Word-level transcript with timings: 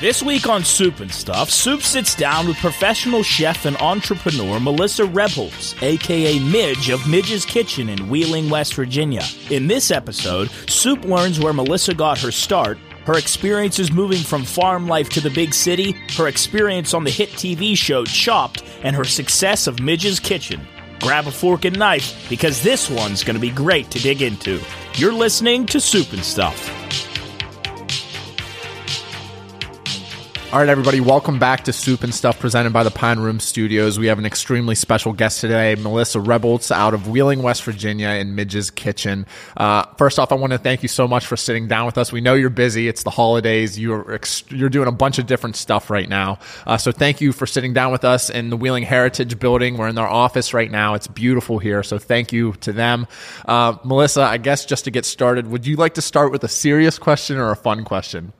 This 0.00 0.22
week 0.22 0.48
on 0.48 0.62
Soup 0.62 1.00
and 1.00 1.10
Stuff, 1.10 1.50
Soup 1.50 1.82
sits 1.82 2.14
down 2.14 2.46
with 2.46 2.56
professional 2.58 3.24
chef 3.24 3.64
and 3.64 3.76
entrepreneur 3.78 4.60
Melissa 4.60 5.02
Rebholz, 5.02 5.74
aka 5.82 6.38
Midge 6.38 6.90
of 6.90 7.08
Midge's 7.08 7.44
Kitchen 7.44 7.88
in 7.88 8.08
Wheeling, 8.08 8.48
West 8.48 8.74
Virginia. 8.74 9.24
In 9.50 9.66
this 9.66 9.90
episode, 9.90 10.50
Soup 10.68 11.04
learns 11.04 11.40
where 11.40 11.52
Melissa 11.52 11.94
got 11.94 12.20
her 12.20 12.30
start, 12.30 12.78
her 13.06 13.18
experiences 13.18 13.90
moving 13.90 14.22
from 14.22 14.44
farm 14.44 14.86
life 14.86 15.08
to 15.08 15.20
the 15.20 15.30
big 15.30 15.52
city, 15.52 15.96
her 16.16 16.28
experience 16.28 16.94
on 16.94 17.02
the 17.02 17.10
hit 17.10 17.30
TV 17.30 17.76
show 17.76 18.04
Chopped, 18.04 18.62
and 18.84 18.94
her 18.94 19.02
success 19.02 19.66
of 19.66 19.80
Midge's 19.80 20.20
Kitchen. 20.20 20.60
Grab 21.00 21.26
a 21.26 21.32
fork 21.32 21.64
and 21.64 21.76
knife 21.76 22.24
because 22.28 22.62
this 22.62 22.88
one's 22.88 23.24
going 23.24 23.34
to 23.34 23.40
be 23.40 23.50
great 23.50 23.90
to 23.90 23.98
dig 23.98 24.22
into. 24.22 24.60
You're 24.94 25.12
listening 25.12 25.66
to 25.66 25.80
Soup 25.80 26.12
and 26.12 26.24
Stuff. 26.24 26.77
All 30.50 30.60
right, 30.60 30.68
everybody, 30.70 30.98
welcome 31.02 31.38
back 31.38 31.64
to 31.64 31.74
Soup 31.74 32.02
and 32.02 32.14
Stuff 32.14 32.40
presented 32.40 32.72
by 32.72 32.82
the 32.82 32.90
Pine 32.90 33.18
Room 33.18 33.38
Studios. 33.38 33.98
We 33.98 34.06
have 34.06 34.18
an 34.18 34.24
extremely 34.24 34.74
special 34.74 35.12
guest 35.12 35.42
today, 35.42 35.74
Melissa 35.74 36.20
Rebholz 36.20 36.70
out 36.70 36.94
of 36.94 37.06
Wheeling, 37.06 37.42
West 37.42 37.62
Virginia 37.64 38.08
in 38.08 38.34
Midge's 38.34 38.70
Kitchen. 38.70 39.26
Uh, 39.58 39.84
first 39.98 40.18
off, 40.18 40.32
I 40.32 40.36
want 40.36 40.54
to 40.54 40.58
thank 40.58 40.82
you 40.82 40.88
so 40.88 41.06
much 41.06 41.26
for 41.26 41.36
sitting 41.36 41.68
down 41.68 41.84
with 41.84 41.98
us. 41.98 42.12
We 42.12 42.22
know 42.22 42.32
you're 42.32 42.48
busy. 42.48 42.88
It's 42.88 43.02
the 43.02 43.10
holidays. 43.10 43.78
You're, 43.78 44.14
ex- 44.14 44.42
you're 44.48 44.70
doing 44.70 44.88
a 44.88 44.92
bunch 44.92 45.18
of 45.18 45.26
different 45.26 45.54
stuff 45.54 45.90
right 45.90 46.08
now. 46.08 46.38
Uh, 46.66 46.78
so 46.78 46.92
thank 46.92 47.20
you 47.20 47.32
for 47.32 47.46
sitting 47.46 47.74
down 47.74 47.92
with 47.92 48.06
us 48.06 48.30
in 48.30 48.48
the 48.48 48.56
Wheeling 48.56 48.84
Heritage 48.84 49.38
Building. 49.38 49.76
We're 49.76 49.88
in 49.88 49.96
their 49.96 50.08
office 50.08 50.54
right 50.54 50.70
now. 50.70 50.94
It's 50.94 51.08
beautiful 51.08 51.58
here. 51.58 51.82
So 51.82 51.98
thank 51.98 52.32
you 52.32 52.54
to 52.62 52.72
them. 52.72 53.06
Uh, 53.44 53.76
Melissa, 53.84 54.22
I 54.22 54.38
guess 54.38 54.64
just 54.64 54.84
to 54.86 54.90
get 54.90 55.04
started, 55.04 55.48
would 55.48 55.66
you 55.66 55.76
like 55.76 55.92
to 55.94 56.02
start 56.02 56.32
with 56.32 56.42
a 56.42 56.48
serious 56.48 56.98
question 56.98 57.36
or 57.36 57.50
a 57.50 57.56
fun 57.56 57.84
question? 57.84 58.32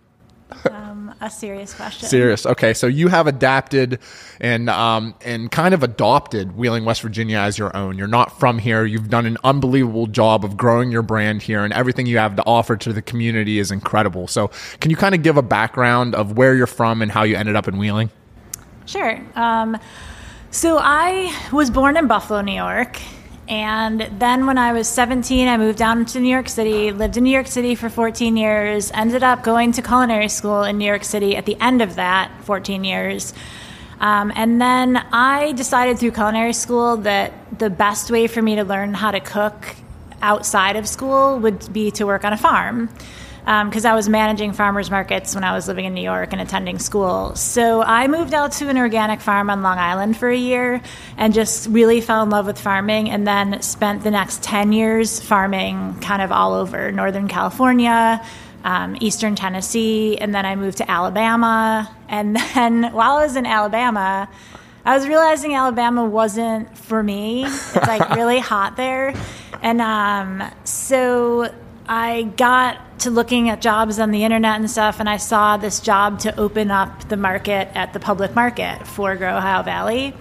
A 1.21 1.29
serious 1.29 1.75
question. 1.75 2.09
Serious. 2.09 2.47
Okay, 2.47 2.73
so 2.73 2.87
you 2.87 3.09
have 3.09 3.27
adapted 3.27 3.99
and 4.41 4.71
um, 4.71 5.15
and 5.25 5.51
kind 5.51 5.75
of 5.75 5.83
adopted 5.83 6.57
Wheeling, 6.57 6.85
West 6.85 7.03
Virginia 7.03 7.39
as 7.39 7.59
your 7.59 7.77
own. 7.77 7.99
You're 7.99 8.07
not 8.07 8.39
from 8.39 8.59
here. 8.59 8.85
You've 8.85 9.09
done 9.11 9.27
an 9.27 9.37
unbelievable 9.43 10.07
job 10.07 10.45
of 10.45 10.57
growing 10.57 10.93
your 10.93 11.03
brand 11.03 11.43
here, 11.43 11.65
and 11.65 11.73
everything 11.73 12.07
you 12.07 12.19
have 12.19 12.37
to 12.37 12.45
offer 12.45 12.77
to 12.77 12.93
the 12.93 13.03
community 13.03 13.59
is 13.59 13.73
incredible. 13.73 14.29
So, 14.29 14.51
can 14.81 14.91
you 14.91 14.97
kind 14.97 15.15
of 15.15 15.23
give 15.25 15.37
a 15.37 15.43
background 15.43 16.15
of 16.15 16.37
where 16.37 16.55
you're 16.55 16.69
from 16.69 17.03
and 17.03 17.11
how 17.11 17.25
you 17.25 17.37
ended 17.37 17.57
up 17.57 17.67
in 17.67 17.79
Wheeling? 17.79 18.11
Sure. 18.87 19.21
Um, 19.35 19.77
so 20.51 20.79
I 20.81 21.37
was 21.53 21.69
born 21.69 21.97
in 21.97 22.07
Buffalo, 22.07 22.41
New 22.41 22.55
York. 22.55 22.99
And 23.49 24.03
then 24.19 24.45
when 24.45 24.59
I 24.59 24.75
was 24.75 24.87
17, 24.87 25.49
I 25.49 25.57
moved 25.57 25.79
down 25.79 26.05
to 26.07 26.21
New 26.21 26.29
York 26.29 26.51
City, 26.51 26.93
lived 26.93 27.17
in 27.17 27.25
New 27.25 27.31
York 27.31 27.47
City 27.47 27.75
for 27.75 27.89
14 27.89 28.37
years, 28.37 28.91
ended 28.93 29.23
up 29.23 29.43
going 29.43 29.73
to 29.73 29.83
culinary 29.83 30.29
school 30.29 30.65
in 30.65 30.77
New 30.77 30.85
York 30.85 31.03
City 31.03 31.35
at 31.35 31.47
the 31.47 31.57
end 31.59 31.81
of 31.81 31.95
that 31.95 32.31
14 32.43 32.85
years. 32.85 33.33
Um, 34.01 34.31
and 34.37 34.61
then 34.61 34.99
I 34.99 35.53
decided 35.53 35.99
through 35.99 36.13
culinary 36.13 36.53
school 36.53 36.99
that 36.99 37.33
the 37.59 37.71
best 37.71 38.11
way 38.11 38.27
for 38.27 38.43
me 38.43 38.57
to 38.57 38.65
learn 38.65 38.93
how 38.93 39.13
to 39.13 39.21
cook 39.21 39.77
outside 40.21 40.77
of 40.77 40.87
school 40.87 41.39
would 41.39 41.73
be 41.73 41.91
to 41.93 42.05
work 42.05 42.25
on 42.25 42.35
a 42.35 42.37
farm 42.37 42.91
because 43.49 43.87
um, 43.87 43.93
I 43.93 43.95
was 43.95 44.11
managing 44.11 44.53
farmers 44.53 44.91
markets 44.91 45.35
when 45.35 45.43
I 45.43 45.55
was 45.55 45.69
living 45.69 45.87
in 45.87 45.95
New 45.95 46.03
York 46.03 46.35
and 46.35 46.41
attending 46.43 46.79
school. 46.79 47.35
So 47.35 47.81
I 47.81 48.07
moved 48.07 48.35
out 48.35 48.53
to 48.53 48.69
an 48.69 48.77
organic 48.77 49.23
farm 49.23 49.49
on 49.49 49.63
Long 49.63 49.79
Island 49.79 50.19
for 50.19 50.29
a 50.29 50.37
year 50.37 50.83
and 51.17 51.33
just 51.33 51.67
really 51.71 52.03
fell 52.03 52.23
in 52.23 52.29
love 52.29 52.45
with 52.45 52.61
farming 52.61 53.09
and 53.09 53.27
then 53.27 53.63
spent 53.63 54.05
the 54.05 54.11
next 54.11 54.43
10 54.43 54.75
years 54.75 55.19
farming 55.19 55.99
kind 56.01 56.21
of 56.21 56.31
all 56.31 56.53
over 56.53 56.93
Northern 56.93 57.27
California. 57.27 58.23
Um, 58.65 58.99
Eastern 59.01 59.35
Tennessee, 59.35 60.19
and 60.19 60.35
then 60.35 60.45
I 60.45 60.57
moved 60.57 60.79
to 60.79 60.91
Alabama. 60.91 61.89
And 62.09 62.37
then 62.55 62.93
while 62.93 63.17
I 63.17 63.23
was 63.23 63.37
in 63.37 63.47
Alabama, 63.47 64.29
I 64.85 64.95
was 64.95 65.09
realizing 65.09 65.55
Alabama 65.55 66.05
wasn't 66.05 66.77
for 66.77 67.03
me. 67.03 67.45
It's 67.47 67.77
like 67.77 68.11
really 68.17 68.41
hot 68.41 68.77
there. 68.77 69.15
And 69.63 69.81
um, 69.81 70.43
so 70.65 71.51
I 71.89 72.25
got 72.37 73.01
to 73.01 73.11
looking 73.11 73.49
at 73.49 73.63
jobs 73.63 73.99
on 73.99 74.11
the 74.11 74.25
internet 74.25 74.57
and 74.57 74.71
stuff, 74.71 75.01
and 75.01 75.09
I 75.09 75.17
saw 75.17 75.57
this 75.57 75.81
job 75.81 76.21
to 76.21 76.39
open 76.39 76.71
up 76.71 77.09
the 77.09 77.17
market 77.17 77.69
at 77.75 77.93
the 77.93 78.01
public 78.01 78.35
market 78.35 78.87
for 78.87 79.17
Grow 79.17 79.37
Ohio 79.37 79.63
Valley. 79.63 80.15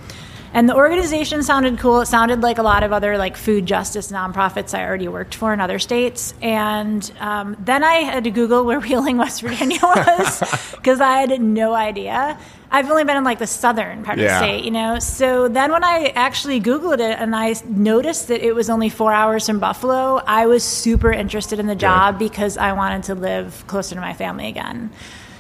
And 0.54 0.70
the 0.70 0.76
organization 0.76 1.44
sounded 1.44 1.78
cool. 1.78 2.02
It 2.02 2.06
sounded 2.06 2.42
like 2.42 2.58
a 2.58 2.64
lot 2.64 2.84
of 2.84 2.94
other 2.94 3.18
like 3.18 3.36
food 3.36 3.66
justice 3.66 4.12
nonprofits 4.12 4.74
I 4.74 4.86
already 4.86 5.08
worked 5.08 5.36
for 5.36 5.54
in 5.54 5.60
other 5.60 5.78
states. 5.78 6.34
And 6.42 7.12
um, 7.20 7.58
then 7.60 7.84
I 7.84 7.96
had 7.96 8.24
to 8.24 8.32
Google 8.32 8.64
where 8.64 8.80
Wheeling, 8.82 9.18
West 9.18 9.42
Virginia 9.42 9.80
was 9.84 10.72
because 10.72 11.02
I 11.02 11.18
had 11.18 11.42
no 11.42 11.74
idea. 11.74 12.40
I've 12.70 12.90
only 12.90 13.04
been 13.06 13.18
in 13.18 13.24
like 13.24 13.40
the 13.40 13.48
southern 13.48 14.04
part 14.04 14.18
Yeah. 14.18 14.26
of 14.26 14.30
the 14.42 14.48
state, 14.48 14.66
you 14.66 14.72
know. 14.72 15.00
So 15.00 15.48
then 15.48 15.72
when 15.72 15.84
I 15.84 16.12
actually 16.16 16.60
Googled 16.60 17.00
it 17.00 17.18
and 17.20 17.36
I 17.36 17.56
noticed 17.66 18.28
that 18.28 18.42
it 18.46 18.54
was 18.54 18.70
only 18.70 18.90
four 18.90 19.14
hours 19.14 19.46
from 19.48 19.60
Buffalo, 19.60 20.22
I 20.28 20.48
was 20.48 20.64
super 20.64 21.12
interested 21.12 21.60
in 21.60 21.68
the 21.68 21.76
job 21.76 22.20
because 22.20 22.58
I 22.58 22.74
wanted 22.74 23.04
to 23.04 23.16
live 23.16 23.64
closer 23.68 23.96
to 23.96 24.02
my 24.02 24.14
family 24.14 24.48
again. 24.48 24.92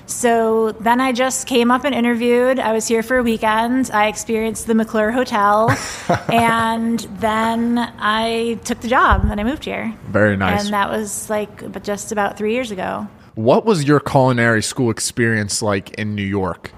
So 0.10 0.72
then 0.72 1.02
I 1.02 1.12
just 1.12 1.48
came 1.48 1.70
up 1.70 1.84
and 1.84 1.94
interviewed. 1.94 2.60
I 2.60 2.72
was 2.72 2.88
here 2.88 3.04
for 3.04 3.18
a 3.18 3.24
weekend. 3.24 3.92
I 3.94 4.08
experienced 4.08 4.66
the 4.66 4.74
McClure 4.74 5.12
Hotel, 5.12 5.70
and 6.32 7.00
then 7.20 7.78
I 8.00 8.58
took 8.64 8.80
the 8.80 8.88
job 8.88 9.28
and 9.30 9.38
I 9.38 9.44
moved 9.44 9.66
here. 9.66 9.94
Very 10.08 10.38
nice. 10.38 10.64
And 10.64 10.74
that 10.74 10.90
was 10.90 11.30
like 11.30 11.84
just 11.84 12.14
about 12.14 12.38
three 12.38 12.54
years 12.54 12.72
ago. 12.72 13.06
What 13.36 13.66
was 13.66 13.84
your 13.84 14.00
culinary 14.00 14.64
school 14.64 14.90
experience 14.90 15.62
like 15.62 15.90
in 15.96 16.16
New 16.16 16.24
York? 16.24 16.72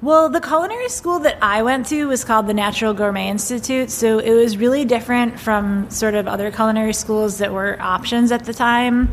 Well, 0.00 0.28
the 0.28 0.40
culinary 0.40 0.90
school 0.90 1.18
that 1.20 1.38
I 1.42 1.62
went 1.62 1.86
to 1.86 2.06
was 2.06 2.22
called 2.22 2.46
the 2.46 2.54
Natural 2.54 2.94
Gourmet 2.94 3.28
Institute. 3.28 3.90
So 3.90 4.20
it 4.20 4.32
was 4.32 4.56
really 4.56 4.84
different 4.84 5.40
from 5.40 5.90
sort 5.90 6.14
of 6.14 6.28
other 6.28 6.52
culinary 6.52 6.92
schools 6.92 7.38
that 7.38 7.52
were 7.52 7.76
options 7.80 8.30
at 8.30 8.44
the 8.44 8.54
time 8.54 9.10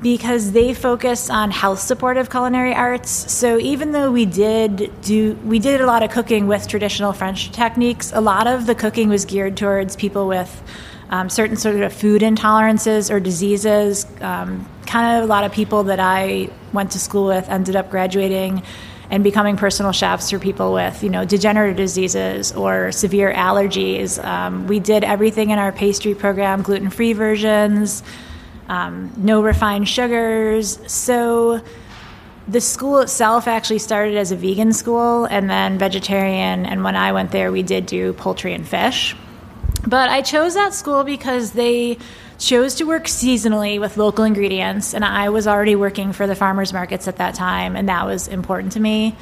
because 0.00 0.52
they 0.52 0.72
focus 0.72 1.28
on 1.28 1.50
health 1.50 1.80
supportive 1.80 2.30
culinary 2.30 2.74
arts. 2.74 3.10
So 3.10 3.58
even 3.58 3.92
though 3.92 4.10
we 4.10 4.24
did 4.24 4.90
do 5.02 5.34
we 5.44 5.58
did 5.58 5.82
a 5.82 5.86
lot 5.86 6.02
of 6.02 6.10
cooking 6.10 6.46
with 6.46 6.66
traditional 6.66 7.12
French 7.12 7.52
techniques, 7.52 8.10
a 8.14 8.22
lot 8.22 8.46
of 8.46 8.64
the 8.64 8.74
cooking 8.74 9.10
was 9.10 9.26
geared 9.26 9.58
towards 9.58 9.96
people 9.96 10.28
with 10.28 10.62
um, 11.10 11.28
certain 11.28 11.56
sort 11.56 11.76
of 11.76 11.92
food 11.92 12.22
intolerances 12.22 13.10
or 13.10 13.20
diseases. 13.20 14.06
Um, 14.22 14.66
kind 14.86 15.18
of 15.18 15.24
a 15.24 15.26
lot 15.26 15.44
of 15.44 15.52
people 15.52 15.84
that 15.84 16.00
I 16.00 16.48
went 16.72 16.92
to 16.92 16.98
school 16.98 17.26
with 17.26 17.50
ended 17.50 17.76
up 17.76 17.90
graduating 17.90 18.62
and 19.12 19.22
becoming 19.22 19.58
personal 19.58 19.92
chefs 19.92 20.30
for 20.30 20.38
people 20.38 20.72
with, 20.72 21.02
you 21.02 21.10
know, 21.10 21.22
degenerative 21.26 21.76
diseases 21.76 22.50
or 22.52 22.90
severe 22.90 23.30
allergies. 23.30 24.22
Um, 24.24 24.66
we 24.66 24.80
did 24.80 25.04
everything 25.04 25.50
in 25.50 25.58
our 25.58 25.70
pastry 25.70 26.14
program, 26.14 26.62
gluten-free 26.62 27.12
versions, 27.12 28.02
um, 28.68 29.12
no 29.18 29.42
refined 29.42 29.86
sugars. 29.86 30.78
So 30.90 31.62
the 32.48 32.62
school 32.62 33.00
itself 33.00 33.46
actually 33.46 33.80
started 33.80 34.16
as 34.16 34.32
a 34.32 34.36
vegan 34.36 34.72
school 34.72 35.26
and 35.26 35.50
then 35.50 35.76
vegetarian. 35.76 36.64
And 36.64 36.82
when 36.82 36.96
I 36.96 37.12
went 37.12 37.32
there, 37.32 37.52
we 37.52 37.62
did 37.62 37.84
do 37.84 38.14
poultry 38.14 38.54
and 38.54 38.66
fish. 38.66 39.14
But 39.86 40.08
I 40.08 40.22
chose 40.22 40.54
that 40.54 40.72
school 40.72 41.04
because 41.04 41.52
they 41.52 41.98
chose 42.42 42.74
to 42.76 42.84
work 42.84 43.04
seasonally 43.04 43.80
with 43.80 43.96
local 43.96 44.24
ingredients, 44.24 44.94
and 44.94 45.04
I 45.04 45.28
was 45.28 45.46
already 45.46 45.76
working 45.76 46.12
for 46.12 46.26
the 46.26 46.34
farmers 46.34 46.72
markets 46.72 47.06
at 47.06 47.16
that 47.16 47.34
time, 47.34 47.76
and 47.76 47.88
that 47.88 48.04
was 48.04 48.28
important 48.28 48.72
to 48.72 48.80
me. 48.80 49.16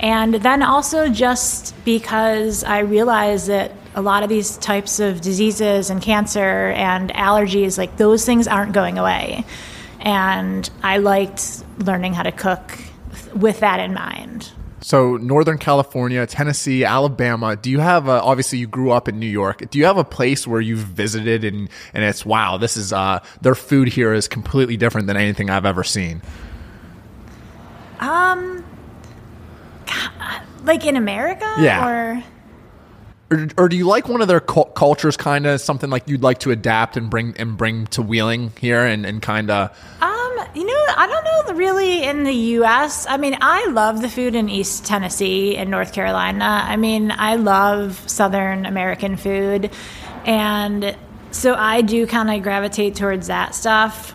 And 0.00 0.34
then 0.34 0.62
also 0.62 1.08
just 1.08 1.72
because 1.84 2.64
I 2.64 2.80
realized 2.80 3.46
that 3.46 3.72
a 3.94 4.02
lot 4.02 4.24
of 4.24 4.28
these 4.28 4.56
types 4.56 4.98
of 4.98 5.20
diseases 5.20 5.88
and 5.88 6.02
cancer 6.02 6.70
and 6.70 7.10
allergies, 7.12 7.78
like 7.78 7.96
those 7.96 8.24
things 8.26 8.48
aren't 8.48 8.72
going 8.72 8.98
away. 8.98 9.44
And 10.00 10.68
I 10.82 10.98
liked 10.98 11.62
learning 11.78 12.14
how 12.14 12.24
to 12.24 12.32
cook 12.32 12.76
with 13.34 13.60
that 13.60 13.78
in 13.78 13.94
mind. 13.94 14.50
So, 14.86 15.16
Northern 15.16 15.56
California, 15.56 16.26
Tennessee, 16.26 16.84
Alabama. 16.84 17.56
Do 17.56 17.70
you 17.70 17.78
have 17.80 18.06
a, 18.06 18.20
obviously 18.20 18.58
you 18.58 18.66
grew 18.66 18.90
up 18.90 19.08
in 19.08 19.18
New 19.18 19.26
York. 19.26 19.70
Do 19.70 19.78
you 19.78 19.86
have 19.86 19.96
a 19.96 20.04
place 20.04 20.46
where 20.46 20.60
you've 20.60 20.80
visited 20.80 21.42
and 21.42 21.70
and 21.94 22.04
it's 22.04 22.26
wow, 22.26 22.58
this 22.58 22.76
is 22.76 22.92
uh 22.92 23.20
their 23.40 23.54
food 23.54 23.88
here 23.88 24.12
is 24.12 24.28
completely 24.28 24.76
different 24.76 25.06
than 25.06 25.16
anything 25.16 25.48
I've 25.48 25.64
ever 25.64 25.84
seen. 25.84 26.20
Um, 28.00 28.62
like 30.64 30.84
in 30.84 30.96
America, 30.96 31.50
Yeah. 31.58 31.88
or 31.88 32.22
Or, 33.30 33.46
or 33.56 33.68
do 33.70 33.76
you 33.78 33.86
like 33.86 34.06
one 34.06 34.20
of 34.20 34.28
their 34.28 34.40
cul- 34.40 34.66
cultures 34.66 35.16
kind 35.16 35.46
of 35.46 35.62
something 35.62 35.88
like 35.88 36.06
you'd 36.10 36.22
like 36.22 36.40
to 36.40 36.50
adapt 36.50 36.98
and 36.98 37.08
bring 37.08 37.34
and 37.38 37.56
bring 37.56 37.86
to 37.86 38.02
Wheeling 38.02 38.52
here 38.60 38.84
and 38.84 39.06
and 39.06 39.22
kind 39.22 39.50
of 39.50 39.70
Um, 40.02 40.13
I 40.96 41.06
don't 41.06 41.24
know 41.24 41.34
really 41.54 42.02
in 42.02 42.24
the 42.24 42.32
U.S. 42.32 43.06
I 43.08 43.16
mean, 43.16 43.36
I 43.40 43.66
love 43.66 44.02
the 44.02 44.08
food 44.08 44.34
in 44.34 44.48
East 44.48 44.84
Tennessee 44.84 45.56
and 45.56 45.70
North 45.70 45.92
Carolina. 45.92 46.44
I 46.44 46.76
mean, 46.76 47.12
I 47.12 47.36
love 47.36 48.02
Southern 48.06 48.66
American 48.66 49.16
food, 49.16 49.70
and 50.24 50.96
so 51.30 51.54
I 51.54 51.80
do 51.80 52.06
kind 52.06 52.30
of 52.30 52.42
gravitate 52.42 52.96
towards 52.96 53.28
that 53.28 53.54
stuff. 53.54 54.14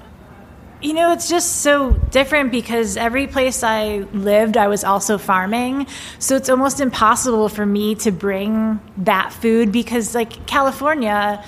you 0.82 0.94
know, 0.94 1.12
it's 1.12 1.28
just 1.28 1.58
so 1.58 1.92
different 1.92 2.52
because 2.52 2.96
every 2.96 3.28
place 3.28 3.64
I 3.64 4.06
lived, 4.14 4.56
I 4.56 4.68
was 4.70 4.84
also 4.84 5.18
farming. 5.18 5.88
So 6.20 6.36
it's 6.36 6.50
almost 6.50 6.80
impossible 6.80 7.50
for 7.50 7.66
me 7.66 7.96
to 7.96 8.12
bring 8.12 8.80
that 8.98 9.34
food 9.34 9.72
because, 9.74 10.16
like, 10.16 10.48
California, 10.48 11.44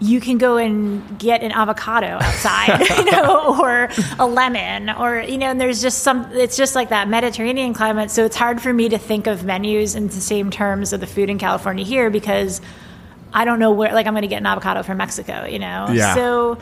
you 0.00 0.20
can 0.20 0.38
go 0.38 0.56
and 0.56 1.18
get 1.18 1.42
an 1.42 1.52
avocado 1.52 2.18
outside, 2.20 2.80
you 2.98 3.10
know, 3.10 3.58
or 3.60 3.88
a 4.18 4.26
lemon, 4.26 4.90
or, 4.90 5.20
you 5.20 5.38
know, 5.38 5.46
and 5.46 5.60
there's 5.60 5.80
just 5.80 5.98
some, 6.02 6.24
it's 6.32 6.56
just 6.56 6.74
like 6.74 6.88
that 6.90 7.08
Mediterranean 7.08 7.72
climate. 7.74 8.10
So 8.10 8.24
it's 8.24 8.36
hard 8.36 8.60
for 8.60 8.72
me 8.72 8.88
to 8.90 8.98
think 8.98 9.26
of 9.26 9.44
menus 9.44 9.94
in 9.94 10.08
the 10.08 10.12
same 10.14 10.50
terms 10.50 10.92
of 10.92 11.00
the 11.00 11.06
food 11.06 11.30
in 11.30 11.38
California 11.38 11.84
here 11.84 12.10
because 12.10 12.60
I 13.32 13.44
don't 13.44 13.58
know 13.58 13.72
where, 13.72 13.92
like, 13.94 14.06
I'm 14.06 14.12
going 14.14 14.22
to 14.22 14.28
get 14.28 14.38
an 14.38 14.46
avocado 14.46 14.82
from 14.82 14.98
Mexico, 14.98 15.44
you 15.46 15.58
know? 15.60 15.88
Yeah. 15.92 16.14
So, 16.14 16.58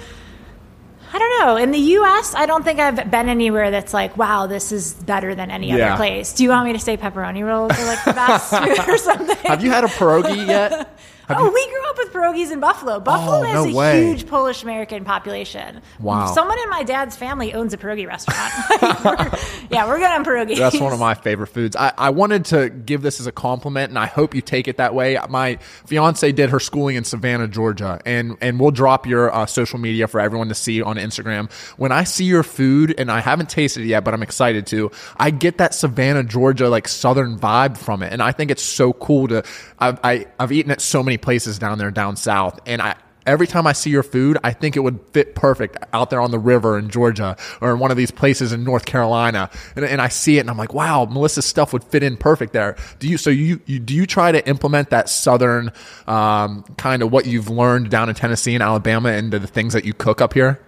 I 1.14 1.18
don't 1.18 1.40
know. 1.46 1.56
In 1.56 1.70
the 1.72 1.78
U.S., 1.78 2.34
I 2.34 2.46
don't 2.46 2.62
think 2.64 2.80
I've 2.80 3.10
been 3.10 3.28
anywhere 3.28 3.70
that's 3.70 3.92
like, 3.92 4.16
wow, 4.16 4.46
this 4.46 4.72
is 4.72 4.94
better 4.94 5.34
than 5.34 5.50
any 5.50 5.68
Yeah. 5.68 5.88
other 5.88 5.96
place. 5.96 6.32
Do 6.32 6.42
you 6.44 6.48
want 6.50 6.66
me 6.66 6.72
to 6.74 6.78
say 6.78 6.96
pepperoni 6.96 7.44
rolls 7.44 7.72
are 7.78 7.84
like 7.86 8.02
the 8.04 8.12
best 8.14 8.52
or 8.88 8.96
something? 8.98 9.36
Have 9.44 9.62
you 9.62 9.70
had 9.70 9.84
a 9.84 9.88
pierogi 9.88 10.46
yet? 10.46 10.98
Have 11.28 11.38
oh, 11.38 11.44
you- 11.46 11.52
we 11.52 11.68
grew 11.70 11.88
up 11.90 11.98
with 11.98 12.12
pierogies 12.12 12.52
in 12.52 12.60
Buffalo. 12.60 13.00
Buffalo 13.00 13.38
Oh, 13.38 13.42
has 13.42 13.54
no 13.66 13.70
a 13.70 13.74
way. 13.74 14.06
huge 14.06 14.26
Polish 14.26 14.62
American 14.62 15.04
population. 15.04 15.80
Wow. 16.00 16.26
Someone 16.34 16.58
in 16.58 16.68
my 16.70 16.82
dad's 16.82 17.16
family 17.16 17.54
owns 17.54 17.72
a 17.72 17.78
pierogi 17.78 18.06
restaurant. 18.06 18.52
We're- 19.04 19.38
yeah, 19.70 19.86
we're 19.86 19.98
good 19.98 20.10
on 20.10 20.24
pierogies. 20.24 20.58
That's 20.58 20.78
one 20.80 20.92
of 20.92 20.98
my 21.00 21.14
favorite 21.14 21.46
foods. 21.48 21.76
I, 21.76 21.92
I 21.96 22.10
wanted 22.10 22.44
to 22.46 22.68
give 22.70 23.02
this 23.02 23.20
as 23.20 23.26
a 23.26 23.32
compliment, 23.32 23.90
and 23.90 23.98
I 23.98 24.06
hope 24.06 24.34
you 24.34 24.40
take 24.42 24.68
it 24.68 24.76
that 24.76 24.94
way. 24.94 25.18
My 25.30 25.56
fiance 25.86 26.30
did 26.32 26.50
her 26.50 26.60
schooling 26.60 26.96
in 26.96 27.04
Savannah, 27.04 27.48
Georgia, 27.48 28.00
and 28.04 28.36
and 28.40 28.60
we'll 28.60 28.70
drop 28.70 29.06
your 29.06 29.32
uh, 29.34 29.46
social 29.46 29.78
media 29.78 30.08
for 30.08 30.20
everyone 30.20 30.48
to 30.48 30.54
see 30.54 30.82
on 30.82 30.96
Instagram. 30.96 31.50
When 31.78 31.92
I 31.92 32.04
see 32.04 32.24
your 32.24 32.42
food, 32.42 32.94
and 32.98 33.10
I 33.10 33.20
haven't 33.20 33.48
tasted 33.48 33.82
it 33.84 33.86
yet, 33.86 34.04
but 34.04 34.12
I'm 34.14 34.22
excited 34.22 34.66
to, 34.68 34.90
I 35.16 35.30
get 35.30 35.58
that 35.58 35.74
Savannah, 35.74 36.24
Georgia, 36.24 36.68
like 36.68 36.86
southern 36.88 37.38
vibe 37.38 37.78
from 37.78 38.02
it, 38.02 38.12
and 38.12 38.22
I 38.22 38.32
think 38.32 38.50
it's 38.50 38.62
so 38.62 38.92
cool 38.92 39.28
to. 39.28 39.42
I've 39.78 39.98
I, 40.04 40.26
I've 40.38 40.52
eaten 40.52 40.70
at 40.70 40.80
so 40.80 41.02
many 41.02 41.11
places 41.18 41.58
down 41.58 41.78
there, 41.78 41.90
down 41.90 42.16
south, 42.16 42.60
and 42.66 42.80
I 42.82 42.96
every 43.26 43.46
time 43.46 43.66
I 43.66 43.72
see 43.72 43.90
your 43.90 44.02
food, 44.02 44.38
I 44.42 44.52
think 44.52 44.76
it 44.76 44.80
would 44.80 45.00
fit 45.12 45.34
perfect 45.34 45.76
out 45.92 46.10
there 46.10 46.20
on 46.20 46.30
the 46.30 46.38
river 46.38 46.78
in 46.78 46.88
Georgia 46.88 47.36
or 47.60 47.72
in 47.72 47.78
one 47.78 47.90
of 47.90 47.96
these 47.96 48.10
places 48.10 48.52
in 48.52 48.64
North 48.64 48.84
Carolina. 48.84 49.50
And, 49.76 49.84
and 49.84 50.00
I 50.00 50.08
see 50.08 50.38
it 50.38 50.40
and 50.40 50.50
I'm 50.50 50.56
like, 50.56 50.74
wow, 50.74 51.04
Melissa's 51.04 51.46
stuff 51.46 51.72
would 51.72 51.84
fit 51.84 52.02
in 52.02 52.16
perfect 52.16 52.52
there. 52.52 52.76
Do 52.98 53.08
you, 53.08 53.18
so 53.18 53.30
you, 53.30 53.60
you 53.66 53.78
do 53.78 53.94
you 53.94 54.06
try 54.06 54.32
to 54.32 54.46
implement 54.48 54.90
that 54.90 55.08
Southern, 55.08 55.72
um, 56.06 56.64
kind 56.76 57.02
of 57.02 57.12
what 57.12 57.26
you've 57.26 57.48
learned 57.48 57.90
down 57.90 58.08
in 58.08 58.14
Tennessee 58.14 58.54
and 58.54 58.62
Alabama 58.62 59.10
into 59.10 59.38
the 59.38 59.46
things 59.46 59.72
that 59.72 59.84
you 59.84 59.94
cook 59.94 60.20
up 60.20 60.34
here? 60.34 60.60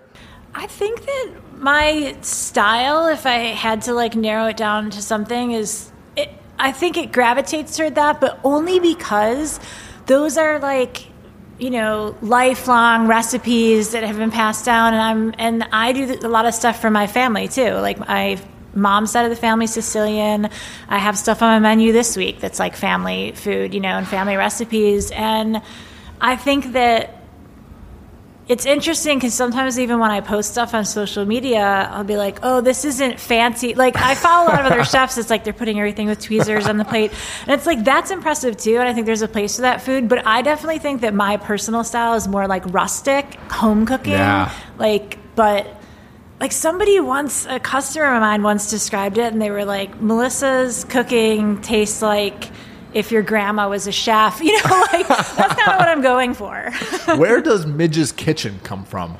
I 0.54 0.66
think 0.66 1.04
that 1.04 1.32
my 1.56 2.16
style, 2.20 3.06
if 3.06 3.26
I 3.26 3.38
had 3.38 3.82
to 3.82 3.94
like 3.94 4.14
narrow 4.14 4.46
it 4.46 4.56
down 4.56 4.90
to 4.90 5.02
something, 5.02 5.52
is 5.52 5.90
it, 6.16 6.30
I 6.58 6.70
think 6.70 6.96
it 6.96 7.10
gravitates 7.10 7.76
toward 7.76 7.96
that, 7.96 8.20
but 8.20 8.38
only 8.44 8.78
because 8.78 9.58
those 10.06 10.36
are 10.36 10.58
like 10.58 11.06
you 11.58 11.70
know 11.70 12.16
lifelong 12.20 13.06
recipes 13.06 13.92
that 13.92 14.02
have 14.02 14.16
been 14.16 14.30
passed 14.30 14.64
down, 14.64 14.94
and 14.94 15.02
I'm 15.02 15.34
and 15.38 15.68
I 15.72 15.92
do 15.92 16.18
a 16.22 16.28
lot 16.28 16.46
of 16.46 16.54
stuff 16.54 16.80
for 16.80 16.90
my 16.90 17.06
family 17.06 17.48
too. 17.48 17.72
Like 17.72 17.98
my 17.98 18.40
mom's 18.74 19.12
side 19.12 19.24
of 19.24 19.30
the 19.30 19.36
family 19.36 19.66
Sicilian. 19.66 20.48
I 20.88 20.98
have 20.98 21.16
stuff 21.16 21.42
on 21.42 21.48
my 21.48 21.58
menu 21.60 21.92
this 21.92 22.16
week 22.16 22.40
that's 22.40 22.58
like 22.58 22.76
family 22.76 23.32
food, 23.32 23.72
you 23.72 23.80
know, 23.80 23.96
and 23.96 24.06
family 24.06 24.36
recipes, 24.36 25.10
and 25.10 25.62
I 26.20 26.36
think 26.36 26.72
that 26.72 27.23
it's 28.46 28.66
interesting 28.66 29.16
because 29.16 29.32
sometimes 29.32 29.78
even 29.78 29.98
when 29.98 30.10
I 30.10 30.20
post 30.20 30.50
stuff 30.50 30.74
on 30.74 30.84
social 30.84 31.24
media, 31.24 31.88
I'll 31.90 32.04
be 32.04 32.16
like, 32.16 32.40
"Oh, 32.42 32.60
this 32.60 32.84
isn't 32.84 33.18
fancy." 33.18 33.74
Like 33.74 33.96
I 33.96 34.14
follow 34.14 34.48
a 34.48 34.50
lot 34.50 34.60
of 34.60 34.72
other 34.72 34.84
chefs. 34.94 35.16
It's 35.16 35.30
like 35.30 35.44
they're 35.44 35.54
putting 35.54 35.78
everything 35.78 36.08
with 36.08 36.20
tweezers 36.20 36.66
on 36.66 36.76
the 36.76 36.84
plate, 36.84 37.10
and 37.42 37.52
it's 37.52 37.64
like 37.64 37.84
that's 37.84 38.10
impressive 38.10 38.56
too. 38.58 38.76
And 38.76 38.86
I 38.88 38.92
think 38.92 39.06
there's 39.06 39.22
a 39.22 39.28
place 39.28 39.56
for 39.56 39.62
that 39.62 39.80
food. 39.80 40.10
But 40.10 40.26
I 40.26 40.42
definitely 40.42 40.78
think 40.78 41.00
that 41.00 41.14
my 41.14 41.38
personal 41.38 41.84
style 41.84 42.14
is 42.14 42.28
more 42.28 42.46
like 42.46 42.64
rustic, 42.66 43.34
home 43.50 43.86
cooking. 43.86 44.12
Yeah. 44.12 44.52
Like, 44.76 45.18
but 45.34 45.66
like 46.38 46.52
somebody 46.52 47.00
once, 47.00 47.46
a 47.46 47.58
customer 47.58 48.14
of 48.14 48.20
mine 48.20 48.42
once 48.42 48.68
described 48.68 49.16
it, 49.16 49.32
and 49.32 49.40
they 49.40 49.50
were 49.50 49.64
like, 49.64 50.00
"Melissa's 50.02 50.84
cooking 50.84 51.62
tastes 51.62 52.02
like." 52.02 52.50
If 52.94 53.12
your 53.12 53.22
grandma 53.22 53.68
was 53.68 53.86
a 53.86 53.92
chef, 53.92 54.40
you 54.42 54.52
know, 54.52 54.86
like 54.92 55.08
that's 55.08 55.32
kind 55.34 55.72
of 55.72 55.78
what 55.78 55.88
I'm 55.88 56.00
going 56.02 56.34
for. 56.34 56.72
Where 57.16 57.40
does 57.40 57.66
Midge's 57.66 58.12
Kitchen 58.12 58.60
come 58.62 58.84
from? 58.84 59.18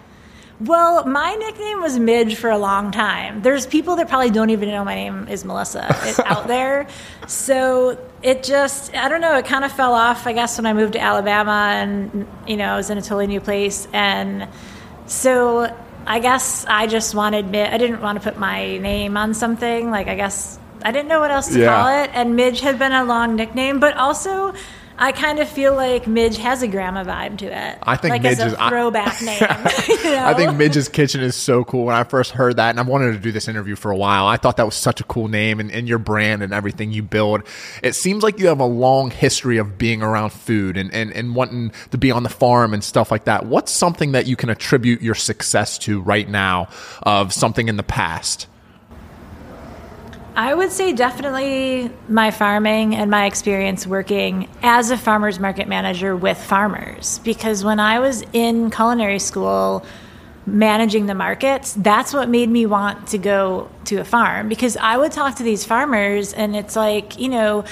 Well, 0.61 1.05
my 1.05 1.35
nickname 1.35 1.83
was 1.83 1.99
Midge 1.99 2.37
for 2.37 2.49
a 2.49 2.59
long 2.59 2.93
time. 2.93 3.43
There's 3.43 3.67
people 3.67 3.97
that 3.97 4.09
probably 4.09 4.31
don't 4.31 4.51
even 4.51 4.69
know 4.69 4.85
my 4.85 4.95
name 4.95 5.27
is 5.27 5.45
Melissa 5.45 5.87
it's 6.05 6.19
out 6.25 6.47
there. 6.47 6.87
So 7.27 7.99
it 8.23 8.45
just, 8.45 8.95
I 8.95 9.09
don't 9.09 9.21
know, 9.21 9.37
it 9.37 9.47
kind 9.47 9.65
of 9.65 9.73
fell 9.73 9.95
off, 9.95 10.29
I 10.29 10.33
guess, 10.33 10.57
when 10.57 10.67
I 10.67 10.73
moved 10.73 10.93
to 10.93 11.01
Alabama 11.01 11.73
and, 11.75 12.27
you 12.47 12.57
know, 12.57 12.73
I 12.73 12.77
was 12.77 12.89
in 12.89 12.99
a 12.99 13.03
totally 13.03 13.27
new 13.27 13.41
place. 13.41 13.89
And 13.93 14.49
so 15.07 15.77
I 16.07 16.21
guess 16.21 16.65
I 16.67 16.87
just 16.87 17.17
wanted, 17.17 17.47
I 17.47 17.77
didn't 17.77 18.01
want 18.01 18.23
to 18.23 18.23
put 18.23 18.39
my 18.39 18.79
name 18.79 19.17
on 19.17 19.35
something. 19.35 19.91
Like, 19.91 20.07
I 20.07 20.15
guess 20.15 20.59
I 20.85 20.93
didn't 20.93 21.09
know 21.09 21.21
what 21.21 21.31
else 21.31 21.49
to 21.49 21.59
Yeah. 21.59 21.75
call 21.75 22.03
it. 22.05 22.11
And 22.15 22.37
Midge 22.37 22.61
had 22.61 22.79
been 22.79 22.93
a 22.93 23.05
long 23.05 23.37
nickname, 23.37 23.81
but 23.81 23.97
also. 23.97 24.53
I 24.97 25.11
kind 25.11 25.41
of 25.41 25.49
feel 25.49 25.75
like 25.75 26.07
Midge 26.07 26.37
has 26.37 26.63
a 26.63 26.69
grandma 26.69 27.03
vibe 27.03 27.39
to 27.39 27.47
it. 27.47 27.79
I 27.83 27.97
think 27.97 28.13
like 28.13 28.23
Midge 28.23 28.39
is- 28.39 28.53
a 28.53 28.63
I- 28.63 28.69
throwback 28.69 29.21
name. 29.23 29.41
you 29.89 30.05
know? 30.05 30.25
I 30.25 30.35
think 30.35 30.57
Midge's 30.57 30.89
Kitchen 30.89 31.21
is 31.21 31.35
so 31.35 31.65
cool. 31.65 31.87
When 31.87 31.97
I 31.97 32.05
first 32.05 32.31
heard 32.31 32.59
that, 32.59 32.71
and 32.71 32.79
I 32.79 32.85
wanted 32.85 33.11
to 33.11 33.19
do 33.19 33.33
this 33.33 33.49
interview 33.49 33.75
for 33.75 33.91
a 33.91 33.97
while, 33.97 34.29
I 34.29 34.37
thought 34.37 34.57
that 34.59 34.65
was 34.67 34.77
such 34.77 35.01
a 35.01 35.05
cool 35.05 35.27
name 35.27 35.59
and, 35.59 35.73
and 35.73 35.89
your 35.89 35.99
brand 35.99 36.45
and 36.45 36.53
everything 36.55 36.93
you 36.93 37.03
build. 37.03 37.43
It 37.83 37.97
seems 37.97 38.23
like 38.23 38.39
you 38.39 38.47
have 38.47 38.61
a 38.61 38.65
long 38.67 39.11
history 39.11 39.59
of 39.59 39.77
being 39.79 40.01
around 40.01 40.31
food 40.31 40.77
and, 40.77 40.95
and, 40.95 41.11
and 41.13 41.35
wanting 41.35 41.73
to 41.91 41.99
be 41.99 42.13
on 42.13 42.23
the 42.23 42.29
farm 42.29 42.73
and 42.73 42.85
stuff 42.85 43.11
like 43.11 43.25
that. 43.25 43.47
What's 43.47 43.73
something 43.73 44.13
that 44.13 44.29
you 44.29 44.37
can 44.37 44.49
attribute 44.49 45.03
your 45.03 45.17
success 45.17 45.77
to 45.79 46.03
right 46.03 46.29
now 46.29 46.69
of 47.03 47.33
something 47.33 47.67
in 47.67 47.77
the 47.77 47.83
past? 47.83 48.47
I 50.37 50.53
would 50.53 50.73
say 50.73 50.93
definitely 50.93 51.91
my 52.09 52.33
farming 52.33 52.97
and 52.97 53.09
my 53.09 53.27
experience 53.27 53.87
working 53.87 54.49
as 54.63 54.91
a 54.91 54.97
farmer's 54.97 55.39
market 55.39 55.69
manager 55.69 56.17
with 56.17 56.43
farmers. 56.43 57.21
Because 57.21 57.63
when 57.63 57.79
I 57.79 58.01
was 58.01 58.25
in 58.33 58.73
culinary 58.73 59.21
school 59.21 59.87
managing 60.45 61.07
the 61.07 61.15
markets, 61.15 61.75
that's 61.75 62.13
what 62.13 62.29
made 62.29 62.49
me 62.49 62.67
want 62.67 63.09
to 63.09 63.19
go 63.19 63.71
to 63.85 63.99
a 63.99 64.05
farm. 64.05 64.49
Because 64.49 64.77
I 64.77 64.97
would 64.97 65.13
talk 65.13 65.37
to 65.37 65.45
these 65.45 65.65
farmers, 65.65 66.33
and 66.33 66.57
it's 66.57 66.75
like, 66.75 67.17
you 67.19 67.29
know, 67.29 67.65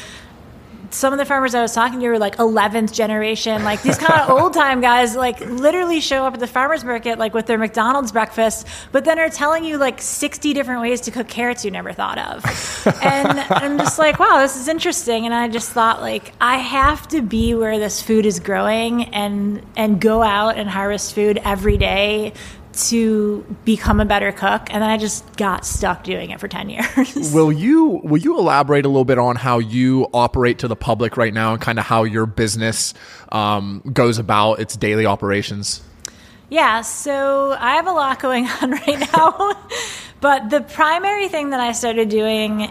some 0.94 1.12
of 1.12 1.18
the 1.18 1.24
farmers 1.24 1.54
I 1.54 1.62
was 1.62 1.74
talking 1.74 2.00
to 2.00 2.08
were 2.08 2.18
like 2.18 2.36
11th 2.36 2.92
generation, 2.92 3.64
like 3.64 3.82
these 3.82 3.98
kind 3.98 4.20
of 4.20 4.30
old 4.38 4.54
time 4.54 4.80
guys, 4.80 5.16
like 5.16 5.40
literally 5.40 6.00
show 6.00 6.24
up 6.24 6.34
at 6.34 6.40
the 6.40 6.46
farmers 6.46 6.84
market 6.84 7.18
like 7.18 7.34
with 7.34 7.46
their 7.46 7.58
McDonald's 7.58 8.12
breakfast, 8.12 8.66
but 8.92 9.04
then 9.04 9.18
are 9.18 9.28
telling 9.28 9.64
you 9.64 9.78
like 9.78 10.00
60 10.00 10.52
different 10.52 10.80
ways 10.80 11.00
to 11.02 11.10
cook 11.10 11.28
carrots 11.28 11.64
you 11.64 11.70
never 11.70 11.92
thought 11.92 12.18
of. 12.18 12.44
and 13.02 13.40
I'm 13.50 13.78
just 13.78 13.98
like, 13.98 14.18
wow, 14.18 14.38
this 14.38 14.56
is 14.56 14.68
interesting. 14.68 15.26
And 15.26 15.34
I 15.34 15.48
just 15.48 15.70
thought 15.70 16.00
like 16.00 16.32
I 16.40 16.58
have 16.58 17.08
to 17.08 17.22
be 17.22 17.54
where 17.54 17.78
this 17.78 18.02
food 18.02 18.26
is 18.26 18.40
growing 18.40 19.04
and 19.14 19.64
and 19.76 20.00
go 20.00 20.22
out 20.22 20.56
and 20.56 20.68
harvest 20.68 21.14
food 21.14 21.40
every 21.44 21.76
day 21.76 22.32
to 22.74 23.44
become 23.64 24.00
a 24.00 24.04
better 24.04 24.32
cook 24.32 24.62
and 24.70 24.82
then 24.82 24.90
I 24.90 24.96
just 24.96 25.36
got 25.36 25.66
stuck 25.66 26.04
doing 26.04 26.30
it 26.30 26.40
for 26.40 26.48
10 26.48 26.70
years. 26.70 27.32
Will 27.34 27.52
you 27.52 28.00
will 28.04 28.18
you 28.18 28.38
elaborate 28.38 28.84
a 28.84 28.88
little 28.88 29.04
bit 29.04 29.18
on 29.18 29.36
how 29.36 29.58
you 29.58 30.08
operate 30.12 30.58
to 30.60 30.68
the 30.68 30.76
public 30.76 31.16
right 31.16 31.32
now 31.32 31.52
and 31.52 31.60
kind 31.60 31.78
of 31.78 31.84
how 31.84 32.04
your 32.04 32.26
business 32.26 32.94
um, 33.30 33.82
goes 33.92 34.18
about 34.18 34.60
its 34.60 34.76
daily 34.76 35.06
operations? 35.06 35.82
Yeah, 36.52 36.82
so 36.82 37.56
I 37.58 37.76
have 37.76 37.86
a 37.86 37.92
lot 37.92 38.20
going 38.20 38.46
on 38.46 38.70
right 38.86 39.10
now. 39.14 39.52
but 40.20 40.50
the 40.50 40.60
primary 40.60 41.28
thing 41.28 41.48
that 41.50 41.60
I 41.60 41.72
started 41.72 42.10
doing 42.10 42.70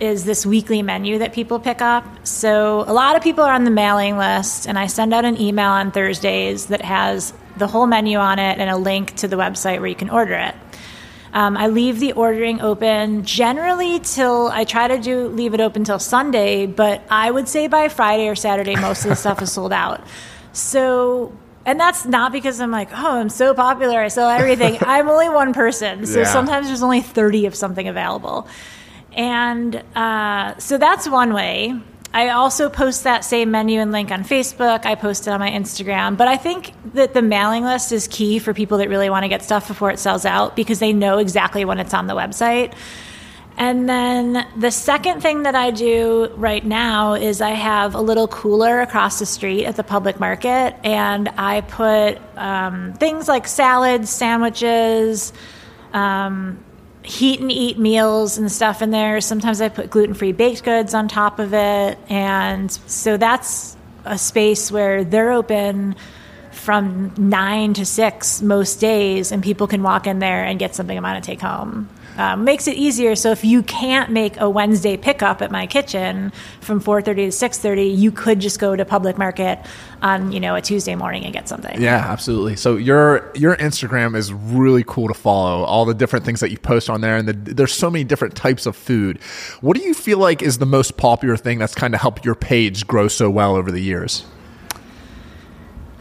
is 0.00 0.24
this 0.24 0.44
weekly 0.44 0.82
menu 0.82 1.18
that 1.18 1.32
people 1.32 1.60
pick 1.60 1.80
up. 1.80 2.04
So 2.26 2.84
a 2.88 2.92
lot 2.92 3.14
of 3.14 3.22
people 3.22 3.44
are 3.44 3.52
on 3.52 3.62
the 3.62 3.70
mailing 3.70 4.18
list, 4.18 4.66
and 4.66 4.76
I 4.76 4.88
send 4.88 5.14
out 5.14 5.24
an 5.24 5.40
email 5.40 5.70
on 5.70 5.92
Thursdays 5.92 6.66
that 6.66 6.82
has 6.82 7.32
the 7.60 7.68
whole 7.68 7.86
menu 7.86 8.18
on 8.18 8.40
it 8.40 8.58
and 8.58 8.68
a 8.68 8.76
link 8.76 9.14
to 9.18 9.28
the 9.28 9.36
website 9.36 9.78
where 9.78 9.86
you 9.86 9.94
can 9.94 10.10
order 10.10 10.34
it. 10.34 10.54
Um, 11.32 11.56
I 11.56 11.68
leave 11.68 12.00
the 12.00 12.12
ordering 12.14 12.60
open 12.60 13.24
generally 13.24 14.00
till 14.00 14.48
I 14.48 14.64
try 14.64 14.88
to 14.88 14.98
do 14.98 15.28
leave 15.28 15.54
it 15.54 15.60
open 15.60 15.84
till 15.84 16.00
Sunday, 16.00 16.66
but 16.66 17.04
I 17.08 17.30
would 17.30 17.46
say 17.46 17.68
by 17.68 17.88
Friday 17.88 18.26
or 18.26 18.34
Saturday 18.34 18.74
most 18.74 19.04
of 19.04 19.10
the 19.10 19.14
stuff 19.16 19.40
is 19.40 19.52
sold 19.52 19.72
out. 19.72 20.02
So, 20.52 21.32
and 21.64 21.78
that's 21.78 22.04
not 22.04 22.32
because 22.32 22.60
I'm 22.60 22.72
like, 22.72 22.88
oh, 22.92 23.20
I'm 23.20 23.28
so 23.28 23.54
popular, 23.54 24.00
I 24.00 24.08
sell 24.08 24.28
everything. 24.28 24.78
I'm 24.80 25.08
only 25.08 25.28
one 25.28 25.52
person, 25.54 26.04
so 26.06 26.20
Yeah. 26.20 26.24
sometimes 26.24 26.66
there's 26.66 26.82
only 26.82 27.00
30 27.00 27.46
of 27.46 27.54
something 27.54 27.86
available, 27.86 28.48
and 29.12 29.76
uh, 29.94 30.58
so 30.58 30.78
that's 30.78 31.08
one 31.08 31.32
way. 31.32 31.80
I 32.12 32.30
also 32.30 32.68
post 32.68 33.04
that 33.04 33.24
same 33.24 33.50
menu 33.52 33.80
and 33.80 33.92
link 33.92 34.10
on 34.10 34.24
Facebook. 34.24 34.84
I 34.84 34.96
post 34.96 35.28
it 35.28 35.30
on 35.30 35.38
my 35.38 35.50
Instagram. 35.50 36.16
But 36.16 36.26
I 36.26 36.36
think 36.36 36.72
that 36.94 37.14
the 37.14 37.22
mailing 37.22 37.62
list 37.62 37.92
is 37.92 38.08
key 38.08 38.40
for 38.40 38.52
people 38.52 38.78
that 38.78 38.88
really 38.88 39.10
want 39.10 39.22
to 39.24 39.28
get 39.28 39.42
stuff 39.42 39.68
before 39.68 39.90
it 39.90 39.98
sells 39.98 40.24
out 40.24 40.56
because 40.56 40.80
they 40.80 40.92
know 40.92 41.18
exactly 41.18 41.64
when 41.64 41.78
it's 41.78 41.94
on 41.94 42.08
the 42.08 42.14
website. 42.14 42.74
And 43.56 43.88
then 43.88 44.46
the 44.56 44.70
second 44.70 45.20
thing 45.20 45.42
that 45.42 45.54
I 45.54 45.70
do 45.70 46.32
right 46.36 46.64
now 46.64 47.12
is 47.12 47.40
I 47.40 47.50
have 47.50 47.94
a 47.94 48.00
little 48.00 48.26
cooler 48.26 48.80
across 48.80 49.18
the 49.18 49.26
street 49.26 49.66
at 49.66 49.76
the 49.76 49.84
public 49.84 50.18
market, 50.18 50.74
and 50.82 51.28
I 51.36 51.60
put 51.60 52.18
um, 52.36 52.94
things 52.94 53.28
like 53.28 53.46
salads, 53.46 54.08
sandwiches, 54.08 55.34
um, 55.92 56.64
heat 57.02 57.40
and 57.40 57.50
eat 57.50 57.78
meals 57.78 58.38
and 58.38 58.50
stuff 58.50 58.82
in 58.82 58.90
there. 58.90 59.20
Sometimes 59.20 59.60
I 59.60 59.68
put 59.68 59.90
gluten 59.90 60.14
free 60.14 60.32
baked 60.32 60.64
goods 60.64 60.94
on 60.94 61.08
top 61.08 61.38
of 61.38 61.54
it. 61.54 61.98
And 62.08 62.70
so 62.70 63.16
that's 63.16 63.76
a 64.04 64.18
space 64.18 64.70
where 64.70 65.04
they're 65.04 65.32
open 65.32 65.96
from 66.52 67.12
nine 67.16 67.74
to 67.74 67.86
six 67.86 68.42
most 68.42 68.80
days, 68.80 69.32
and 69.32 69.42
people 69.42 69.66
can 69.66 69.82
walk 69.82 70.06
in 70.06 70.18
there 70.18 70.44
and 70.44 70.58
get 70.58 70.74
something 70.74 70.96
I'm 70.96 71.02
going 71.02 71.14
to 71.14 71.20
take 71.20 71.40
home 71.40 71.88
um, 72.20 72.44
makes 72.44 72.68
it 72.68 72.76
easier. 72.76 73.16
So 73.16 73.30
if 73.30 73.44
you 73.44 73.62
can't 73.62 74.10
make 74.10 74.38
a 74.38 74.48
Wednesday 74.48 74.98
pickup 74.98 75.40
at 75.40 75.50
my 75.50 75.66
kitchen 75.66 76.32
from 76.60 76.78
4:30 76.78 77.04
to 77.04 77.32
6:30, 77.32 77.96
you 77.96 78.12
could 78.12 78.40
just 78.40 78.60
go 78.60 78.76
to 78.76 78.84
public 78.84 79.16
market 79.16 79.58
on 80.02 80.30
you 80.30 80.38
know 80.38 80.54
a 80.54 80.60
Tuesday 80.60 80.94
morning 80.94 81.24
and 81.24 81.32
get 81.32 81.48
something. 81.48 81.80
Yeah, 81.80 81.96
absolutely. 81.96 82.56
So 82.56 82.76
your 82.76 83.32
your 83.34 83.56
Instagram 83.56 84.14
is 84.14 84.34
really 84.34 84.84
cool 84.86 85.08
to 85.08 85.14
follow. 85.14 85.64
All 85.64 85.86
the 85.86 85.94
different 85.94 86.26
things 86.26 86.40
that 86.40 86.50
you 86.50 86.58
post 86.58 86.90
on 86.90 87.00
there, 87.00 87.16
and 87.16 87.26
the, 87.26 87.54
there's 87.54 87.72
so 87.72 87.90
many 87.90 88.04
different 88.04 88.34
types 88.36 88.66
of 88.66 88.76
food. 88.76 89.18
What 89.62 89.78
do 89.78 89.82
you 89.82 89.94
feel 89.94 90.18
like 90.18 90.42
is 90.42 90.58
the 90.58 90.66
most 90.66 90.98
popular 90.98 91.38
thing 91.38 91.58
that's 91.58 91.74
kind 91.74 91.94
of 91.94 92.02
helped 92.02 92.26
your 92.26 92.34
page 92.34 92.86
grow 92.86 93.08
so 93.08 93.30
well 93.30 93.56
over 93.56 93.70
the 93.72 93.80
years? 93.80 94.26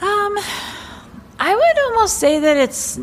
Um, 0.01 0.37
I 1.39 1.55
would 1.55 1.79
almost 1.85 2.17
say 2.17 2.39
that 2.39 2.57
it's 2.57 2.99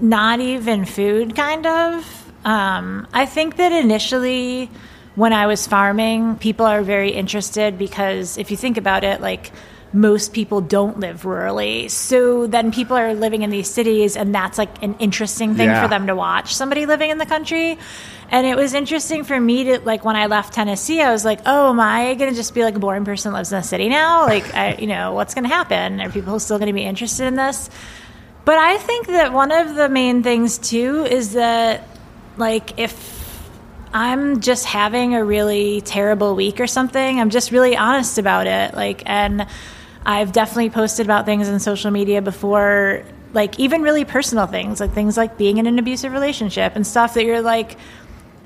not 0.00 0.40
even 0.40 0.84
food, 0.84 1.36
kind 1.36 1.64
of. 1.64 2.25
Um, 2.46 3.08
I 3.12 3.26
think 3.26 3.56
that 3.56 3.72
initially, 3.72 4.70
when 5.16 5.32
I 5.32 5.48
was 5.48 5.66
farming, 5.66 6.36
people 6.36 6.64
are 6.64 6.80
very 6.80 7.10
interested 7.10 7.76
because 7.76 8.38
if 8.38 8.52
you 8.52 8.56
think 8.56 8.76
about 8.76 9.02
it, 9.02 9.20
like 9.20 9.50
most 9.92 10.32
people 10.32 10.60
don't 10.60 11.00
live 11.00 11.22
rurally. 11.22 11.90
So 11.90 12.46
then 12.46 12.70
people 12.70 12.96
are 12.96 13.14
living 13.14 13.42
in 13.42 13.50
these 13.50 13.68
cities, 13.68 14.16
and 14.16 14.32
that's 14.32 14.58
like 14.58 14.80
an 14.80 14.94
interesting 15.00 15.56
thing 15.56 15.68
yeah. 15.68 15.82
for 15.82 15.88
them 15.88 16.06
to 16.06 16.14
watch 16.14 16.54
somebody 16.54 16.86
living 16.86 17.10
in 17.10 17.18
the 17.18 17.26
country. 17.26 17.78
And 18.30 18.46
it 18.46 18.56
was 18.56 18.74
interesting 18.74 19.24
for 19.24 19.40
me 19.40 19.64
to 19.64 19.80
like 19.80 20.04
when 20.04 20.14
I 20.14 20.26
left 20.26 20.54
Tennessee, 20.54 21.02
I 21.02 21.10
was 21.10 21.24
like, 21.24 21.40
oh, 21.46 21.70
am 21.70 21.80
I 21.80 22.14
going 22.14 22.30
to 22.30 22.36
just 22.36 22.54
be 22.54 22.62
like 22.62 22.76
a 22.76 22.78
boring 22.78 23.04
person 23.04 23.32
that 23.32 23.38
lives 23.38 23.52
in 23.52 23.58
the 23.58 23.64
city 23.64 23.88
now? 23.88 24.26
Like, 24.26 24.54
I, 24.54 24.76
you 24.76 24.86
know, 24.86 25.14
what's 25.14 25.34
going 25.34 25.44
to 25.44 25.54
happen? 25.54 26.00
Are 26.00 26.10
people 26.10 26.38
still 26.38 26.58
going 26.58 26.68
to 26.68 26.72
be 26.72 26.84
interested 26.84 27.26
in 27.26 27.34
this? 27.34 27.70
But 28.44 28.58
I 28.58 28.78
think 28.78 29.08
that 29.08 29.32
one 29.32 29.50
of 29.50 29.74
the 29.74 29.88
main 29.88 30.22
things 30.22 30.58
too 30.58 31.04
is 31.04 31.32
that 31.32 31.82
like 32.36 32.78
if 32.78 33.16
I'm 33.92 34.40
just 34.40 34.66
having 34.66 35.14
a 35.14 35.24
really 35.24 35.80
terrible 35.80 36.34
week 36.34 36.60
or 36.60 36.66
something, 36.66 37.20
I'm 37.20 37.30
just 37.30 37.50
really 37.50 37.76
honest 37.76 38.18
about 38.18 38.46
it. 38.46 38.74
Like, 38.74 39.02
and 39.06 39.46
I've 40.04 40.32
definitely 40.32 40.70
posted 40.70 41.06
about 41.06 41.24
things 41.24 41.48
in 41.48 41.58
social 41.60 41.90
media 41.90 42.20
before, 42.20 43.04
like 43.32 43.58
even 43.58 43.82
really 43.82 44.04
personal 44.04 44.46
things, 44.46 44.80
like 44.80 44.92
things 44.92 45.16
like 45.16 45.38
being 45.38 45.58
in 45.58 45.66
an 45.66 45.78
abusive 45.78 46.12
relationship 46.12 46.76
and 46.76 46.86
stuff 46.86 47.14
that 47.14 47.24
you're 47.24 47.40
like, 47.40 47.78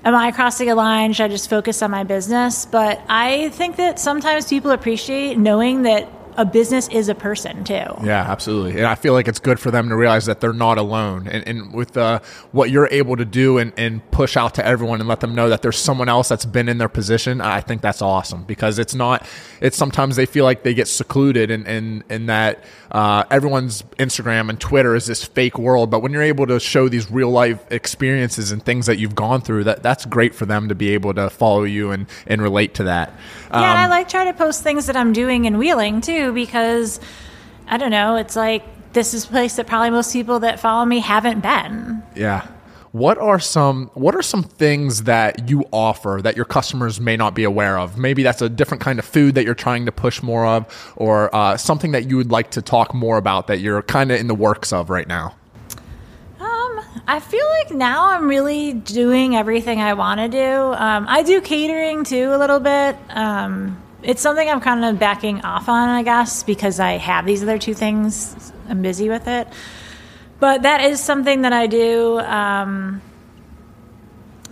am 0.04 0.14
I 0.14 0.30
crossing 0.30 0.70
a 0.70 0.74
line? 0.74 1.12
Should 1.12 1.24
I 1.24 1.28
just 1.28 1.50
focus 1.50 1.82
on 1.82 1.90
my 1.90 2.04
business? 2.04 2.64
But 2.66 3.00
I 3.08 3.50
think 3.50 3.76
that 3.76 3.98
sometimes 3.98 4.46
people 4.48 4.70
appreciate 4.70 5.36
knowing 5.36 5.82
that 5.82 6.08
a 6.40 6.44
business 6.46 6.88
is 6.88 7.10
a 7.10 7.14
person 7.14 7.64
too. 7.64 7.74
Yeah, 7.74 8.24
absolutely. 8.26 8.78
And 8.78 8.86
I 8.86 8.94
feel 8.94 9.12
like 9.12 9.28
it's 9.28 9.38
good 9.38 9.60
for 9.60 9.70
them 9.70 9.90
to 9.90 9.94
realize 9.94 10.24
that 10.24 10.40
they're 10.40 10.54
not 10.54 10.78
alone. 10.78 11.28
And, 11.28 11.46
and 11.46 11.74
with 11.74 11.98
uh, 11.98 12.20
what 12.50 12.70
you're 12.70 12.88
able 12.90 13.16
to 13.16 13.26
do 13.26 13.58
and, 13.58 13.74
and 13.76 14.10
push 14.10 14.38
out 14.38 14.54
to 14.54 14.66
everyone 14.66 15.00
and 15.00 15.08
let 15.08 15.20
them 15.20 15.34
know 15.34 15.50
that 15.50 15.60
there's 15.60 15.76
someone 15.76 16.08
else 16.08 16.30
that's 16.30 16.46
been 16.46 16.66
in 16.70 16.78
their 16.78 16.88
position, 16.88 17.42
I 17.42 17.60
think 17.60 17.82
that's 17.82 18.00
awesome 18.00 18.44
because 18.44 18.78
it's 18.78 18.94
not, 18.94 19.26
it's 19.60 19.76
sometimes 19.76 20.16
they 20.16 20.24
feel 20.24 20.44
like 20.44 20.62
they 20.62 20.72
get 20.72 20.88
secluded 20.88 21.50
and, 21.50 21.66
and, 21.68 22.04
and 22.08 22.30
that 22.30 22.64
uh, 22.90 23.24
everyone's 23.30 23.82
Instagram 23.98 24.48
and 24.48 24.58
Twitter 24.58 24.94
is 24.94 25.04
this 25.04 25.22
fake 25.22 25.58
world. 25.58 25.90
But 25.90 26.00
when 26.00 26.10
you're 26.10 26.22
able 26.22 26.46
to 26.46 26.58
show 26.58 26.88
these 26.88 27.10
real 27.10 27.30
life 27.30 27.70
experiences 27.70 28.50
and 28.50 28.64
things 28.64 28.86
that 28.86 28.98
you've 28.98 29.14
gone 29.14 29.42
through, 29.42 29.64
that 29.64 29.82
that's 29.82 30.06
great 30.06 30.34
for 30.34 30.46
them 30.46 30.70
to 30.70 30.74
be 30.74 30.94
able 30.94 31.12
to 31.12 31.28
follow 31.28 31.64
you 31.64 31.90
and, 31.90 32.06
and 32.26 32.40
relate 32.40 32.72
to 32.76 32.84
that. 32.84 33.10
Um, 33.50 33.62
yeah, 33.62 33.74
I 33.74 33.88
like 33.88 34.08
try 34.08 34.24
to 34.24 34.32
post 34.32 34.62
things 34.62 34.86
that 34.86 34.96
I'm 34.96 35.12
doing 35.12 35.44
in 35.44 35.58
Wheeling 35.58 36.00
too 36.00 36.29
because 36.32 37.00
I 37.66 37.76
don't 37.76 37.90
know, 37.90 38.16
it's 38.16 38.36
like 38.36 38.64
this 38.92 39.14
is 39.14 39.24
a 39.24 39.28
place 39.28 39.56
that 39.56 39.66
probably 39.66 39.90
most 39.90 40.12
people 40.12 40.40
that 40.40 40.60
follow 40.60 40.84
me 40.84 40.98
haven't 40.98 41.40
been. 41.40 42.02
Yeah. 42.14 42.46
What 42.92 43.18
are 43.18 43.38
some 43.38 43.86
what 43.94 44.16
are 44.16 44.22
some 44.22 44.42
things 44.42 45.04
that 45.04 45.48
you 45.48 45.64
offer 45.72 46.18
that 46.24 46.34
your 46.34 46.44
customers 46.44 47.00
may 47.00 47.16
not 47.16 47.34
be 47.36 47.44
aware 47.44 47.78
of? 47.78 47.96
Maybe 47.96 48.24
that's 48.24 48.42
a 48.42 48.48
different 48.48 48.82
kind 48.82 48.98
of 48.98 49.04
food 49.04 49.36
that 49.36 49.44
you're 49.44 49.54
trying 49.54 49.86
to 49.86 49.92
push 49.92 50.22
more 50.22 50.44
of, 50.44 50.92
or 50.96 51.32
uh, 51.32 51.56
something 51.56 51.92
that 51.92 52.10
you 52.10 52.16
would 52.16 52.32
like 52.32 52.50
to 52.52 52.62
talk 52.62 52.92
more 52.92 53.16
about 53.16 53.46
that 53.46 53.60
you're 53.60 53.82
kind 53.82 54.10
of 54.10 54.18
in 54.18 54.26
the 54.26 54.34
works 54.34 54.72
of 54.72 54.90
right 54.90 55.06
now. 55.06 55.36
Um, 56.40 56.80
I 57.06 57.20
feel 57.20 57.46
like 57.60 57.70
now 57.70 58.08
I'm 58.08 58.26
really 58.26 58.72
doing 58.72 59.36
everything 59.36 59.80
I 59.80 59.94
want 59.94 60.18
to 60.18 60.28
do. 60.28 60.72
Um, 60.72 61.06
I 61.08 61.22
do 61.22 61.40
catering 61.40 62.02
too 62.02 62.34
a 62.34 62.38
little 62.38 62.58
bit. 62.58 62.96
Um, 63.10 63.80
it's 64.02 64.22
something 64.22 64.48
I'm 64.48 64.60
kind 64.60 64.84
of 64.84 64.98
backing 64.98 65.40
off 65.42 65.68
on, 65.68 65.88
I 65.88 66.02
guess, 66.02 66.42
because 66.42 66.80
I 66.80 66.92
have 66.92 67.26
these 67.26 67.42
other 67.42 67.58
two 67.58 67.74
things. 67.74 68.52
I'm 68.68 68.82
busy 68.82 69.08
with 69.08 69.28
it. 69.28 69.48
But 70.38 70.62
that 70.62 70.80
is 70.82 71.00
something 71.00 71.42
that 71.42 71.52
I 71.52 71.66
do. 71.66 72.18
Um, 72.20 73.02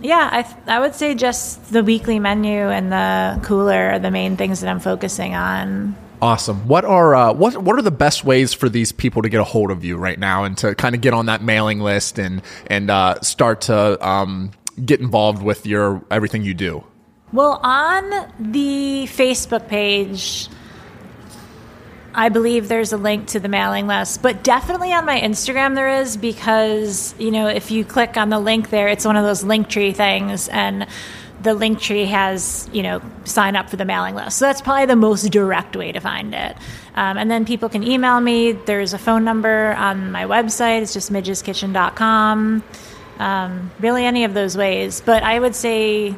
yeah, 0.01 0.29
I, 0.31 0.41
th- 0.43 0.55
I 0.67 0.79
would 0.79 0.95
say 0.95 1.15
just 1.15 1.73
the 1.73 1.83
weekly 1.83 2.19
menu 2.19 2.69
and 2.69 2.91
the 2.91 3.39
cooler 3.43 3.91
are 3.91 3.99
the 3.99 4.11
main 4.11 4.37
things 4.37 4.61
that 4.61 4.69
I'm 4.69 4.79
focusing 4.79 5.35
on. 5.35 5.95
Awesome. 6.21 6.67
What 6.67 6.83
are 6.83 7.15
uh, 7.15 7.33
what 7.33 7.57
what 7.57 7.77
are 7.77 7.81
the 7.81 7.91
best 7.91 8.25
ways 8.25 8.53
for 8.53 8.67
these 8.67 8.91
people 8.91 9.21
to 9.21 9.29
get 9.29 9.39
a 9.39 9.43
hold 9.45 9.71
of 9.71 9.85
you 9.85 9.97
right 9.97 10.19
now 10.19 10.43
and 10.43 10.57
to 10.57 10.75
kind 10.75 10.93
of 10.93 10.99
get 10.99 11.13
on 11.13 11.27
that 11.27 11.41
mailing 11.41 11.79
list 11.79 12.19
and 12.19 12.41
and 12.67 12.89
uh, 12.91 13.21
start 13.21 13.61
to 13.61 14.05
um, 14.07 14.51
get 14.83 14.99
involved 14.99 15.41
with 15.41 15.65
your 15.65 16.03
everything 16.11 16.43
you 16.43 16.53
do? 16.53 16.83
Well, 17.31 17.59
on 17.61 18.09
the 18.39 19.05
Facebook 19.07 19.67
page, 19.67 20.49
I 22.13 22.29
believe 22.29 22.67
there's 22.67 22.91
a 22.91 22.97
link 22.97 23.27
to 23.27 23.39
the 23.39 23.49
mailing 23.49 23.85
list, 23.85 24.23
but 24.23 24.43
definitely 24.43 24.91
on 24.93 25.05
my 25.05 25.19
Instagram 25.19 25.75
there 25.75 26.01
is 26.01 26.17
because, 26.17 27.13
you 27.19 27.29
know, 27.29 27.47
if 27.47 27.69
you 27.69 27.85
click 27.85 28.17
on 28.17 28.29
the 28.29 28.39
link 28.39 28.71
there, 28.71 28.87
it's 28.87 29.05
one 29.05 29.15
of 29.15 29.23
those 29.23 29.43
Linktree 29.43 29.95
things 29.95 30.47
and 30.47 30.87
the 31.43 31.51
Linktree 31.51 32.07
has, 32.07 32.67
you 32.73 32.81
know, 32.81 32.99
sign 33.25 33.55
up 33.55 33.69
for 33.69 33.77
the 33.77 33.85
mailing 33.85 34.15
list. 34.15 34.39
So 34.39 34.45
that's 34.45 34.61
probably 34.61 34.87
the 34.87 34.95
most 34.95 35.31
direct 35.31 35.75
way 35.75 35.91
to 35.91 35.99
find 35.99 36.33
it. 36.33 36.57
Um, 36.95 37.17
and 37.17 37.29
then 37.29 37.45
people 37.45 37.69
can 37.69 37.83
email 37.83 38.19
me. 38.19 38.53
There's 38.53 38.93
a 38.93 38.97
phone 38.97 39.23
number 39.23 39.73
on 39.75 40.11
my 40.11 40.25
website. 40.25 40.81
It's 40.81 40.93
just 40.93 41.13
midgeskitchen.com. 41.13 42.63
Um, 43.19 43.71
really, 43.79 44.05
any 44.05 44.23
of 44.23 44.33
those 44.33 44.57
ways. 44.57 45.01
But 45.01 45.23
I 45.23 45.39
would 45.39 45.55
say 45.55 46.15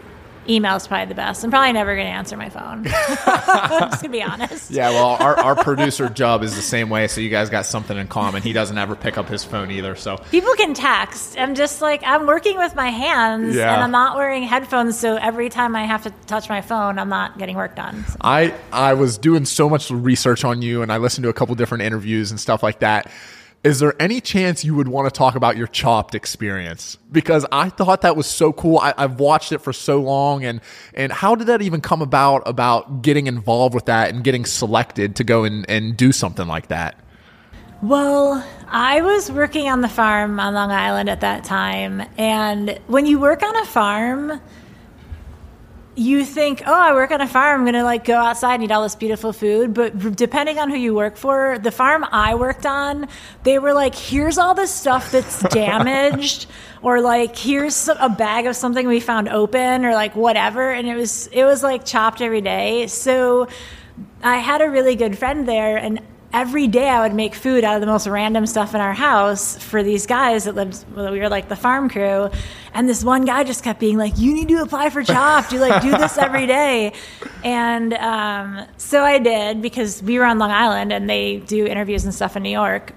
email 0.50 0.76
is 0.76 0.88
probably 0.88 1.08
the 1.08 1.16
best. 1.16 1.44
I'm 1.44 1.52
probably 1.52 1.74
never 1.74 1.96
going 1.96 2.08
to 2.08 2.14
answer 2.14 2.38
my 2.38 2.50
phone. 2.50 2.86
I'm 3.26 3.90
just 3.90 4.02
going 4.02 4.12
to 4.12 4.18
be 4.18 4.24
honest. 4.24 4.72
Yeah, 4.72 4.90
well, 4.90 5.18
our, 5.20 5.38
our 5.40 5.56
producer 5.56 6.10
Job 6.10 6.44
is 6.44 6.56
the 6.56 6.62
same 6.62 6.90
way, 6.90 7.08
so 7.08 7.22
you 7.22 7.30
guys 7.30 7.50
got 7.50 7.66
something 7.66 7.98
in 7.98 8.08
common. 8.08 8.42
He 8.42 8.54
doesn't 8.54 8.78
ever 8.78 8.96
pick 8.96 9.18
up 9.18 9.28
his 9.28 9.44
phone 9.44 9.72
either. 9.72 9.96
So 9.96 10.18
people 10.32 10.54
can 10.56 10.74
text. 10.74 11.38
I'm 11.38 11.56
just 11.56 11.82
like 11.82 12.02
I'm 12.06 12.26
working 12.26 12.58
with 12.58 12.76
my 12.76 12.90
hands, 12.90 13.56
yeah. 13.56 13.74
and 13.74 13.84
I'm 13.84 13.92
not 13.92 14.18
wearing 14.18 14.44
headphones, 14.44 14.98
so 14.98 15.16
every 15.16 15.50
time 15.50 15.76
I 15.76 15.86
have 15.86 16.04
to 16.04 16.12
touch 16.28 16.50
my 16.50 16.62
phone, 16.62 17.00
I'm 17.00 17.10
not 17.10 17.38
getting 17.38 17.56
work 17.56 17.76
done. 17.76 18.06
So. 18.06 18.18
I 18.22 18.54
I 18.72 18.94
was 18.94 19.18
doing 19.18 19.46
so 19.46 19.70
much 19.70 19.90
research 19.92 20.44
on 20.44 20.62
you, 20.62 20.82
and 20.82 20.92
I 20.92 20.98
listened 20.98 21.24
to 21.24 21.30
a 21.30 21.34
couple 21.34 21.56
different 21.56 21.84
interviews 21.84 22.32
and 22.32 22.40
stuff 22.40 22.64
like 22.64 22.80
that 22.80 23.12
is 23.64 23.80
there 23.80 23.94
any 24.02 24.20
chance 24.22 24.66
you 24.66 24.74
would 24.76 24.88
want 24.88 25.12
to 25.12 25.16
talk 25.16 25.36
about 25.36 25.56
your 25.56 25.68
chopped 25.68 26.16
experience? 26.16 26.98
Because 27.12 27.46
i 27.52 27.70
thought 27.70 28.02
that 28.02 28.16
was 28.16 28.26
so 28.26 28.52
cool. 28.52 28.80
I, 28.80 28.94
have 28.98 29.20
watched 29.20 29.52
it 29.52 29.60
for 29.60 29.74
so 29.74 30.02
long 30.02 30.44
and 30.44 30.62
and 30.94 31.12
how 31.12 31.36
did 31.36 31.48
that 31.48 31.62
even 31.62 31.82
come 31.82 32.02
about 32.02 32.44
about 32.46 33.02
getting 33.02 33.28
involved 33.28 33.76
with 33.76 33.86
that 33.86 34.14
and 34.14 34.24
getting 34.24 34.46
selected 34.46 35.16
to 35.18 35.24
go 35.24 35.44
and, 35.44 35.70
and 35.70 35.96
do 35.96 36.12
something 36.12 36.48
like 36.48 36.68
that? 36.68 36.96
Well 37.82 38.44
i 38.68 39.02
was 39.02 39.32
working 39.32 39.68
on 39.68 39.82
the 39.82 39.90
farm 39.90 40.40
on 40.40 40.54
long 40.54 40.72
island 40.72 41.10
at 41.10 41.22
that 41.22 41.44
time 41.44 42.02
and 42.18 42.80
when 42.88 43.06
you 43.06 43.20
work 43.20 43.44
on 43.44 43.56
a 43.58 43.66
farm 43.66 44.40
you 45.96 46.24
think, 46.24 46.64
oh, 46.66 46.74
I 46.74 46.94
work 46.94 47.12
on 47.12 47.20
a 47.20 47.28
farm. 47.28 47.60
I'm 47.60 47.66
going 47.66 47.74
to 47.74 47.84
like 47.84 48.06
go 48.06 48.16
outside 48.16 48.56
and 48.56 48.64
eat 48.64 48.72
all 48.72 48.84
this 48.84 48.96
beautiful 48.96 49.34
food. 49.34 49.74
But 49.74 50.16
depending 50.16 50.58
on 50.58 50.70
who 50.70 50.78
you 50.78 50.94
work 50.94 51.18
for, 51.18 51.60
the 51.60 51.72
farm 51.72 52.06
I 52.12 52.36
worked 52.36 52.66
on, 52.66 53.10
they 53.44 53.60
were 53.60 53.74
like, 53.74 53.94
here's 53.94 54.38
all 54.38 54.54
this 54.54 54.74
stuff 54.74 55.12
that's 55.12 55.42
damaged, 55.50 56.48
or 56.82 57.02
like 57.02 57.38
here's 57.38 57.90
a 57.90 58.10
bag 58.10 58.46
of 58.46 58.56
something 58.56 58.88
we 58.88 59.02
found 59.02 59.28
open, 59.28 59.84
or 59.84 59.94
like 59.94 60.16
whatever. 60.16 60.72
And 60.72 60.88
it 60.88 60.96
was 60.96 61.28
it 61.28 61.44
was 61.44 61.62
like 61.62 61.86
chopped 61.86 62.22
every 62.22 62.42
day. 62.42 62.88
So 62.88 63.50
I 64.24 64.38
had 64.38 64.62
a 64.62 64.70
really 64.70 64.96
good 64.96 65.18
friend 65.18 65.48
there, 65.48 65.76
and 65.76 66.00
every 66.34 66.68
day 66.68 66.88
I 66.90 67.02
would 67.02 67.14
make 67.14 67.36
food 67.36 67.64
out 67.64 67.76
of 67.76 67.82
the 67.82 67.88
most 67.88 68.08
random 68.08 68.46
stuff 68.46 68.74
in 68.74 68.82
our 68.82 68.94
house 68.94 69.58
for 69.58 69.84
these 69.84 70.06
guys 70.06 70.46
that 70.46 70.56
lived. 70.56 70.84
Well, 70.96 71.12
we 71.12 71.20
were 71.20 71.30
like 71.30 71.50
the 71.50 71.56
farm 71.56 71.90
crew, 71.90 72.30
and 72.74 72.88
this 72.88 73.04
one 73.04 73.26
guy 73.26 73.44
just 73.44 73.64
kept 73.64 73.80
being 73.80 73.98
like, 73.98 74.18
"You 74.18 74.34
need 74.34 74.48
to 74.50 74.62
apply 74.62 74.90
for 74.90 75.04
Chopped. 75.04 75.52
You 75.52 75.60
like 75.60 75.82
do 75.82 75.92
this 75.92 76.18
every 76.18 76.48
day," 76.48 76.94
and 77.44 77.94
um, 77.94 78.66
so 78.78 79.04
I 79.04 79.20
did 79.20 79.62
because 79.62 80.02
we 80.02 80.18
were 80.20 80.26
on 80.26 80.40
Long 80.40 80.52
Island 80.52 80.94
and 80.94 81.10
they 81.10 81.38
do 81.38 81.66
interviews 81.66 82.06
and 82.06 82.14
stuff 82.14 82.36
in 82.36 82.44
New 82.44 82.50
York. 82.50 82.94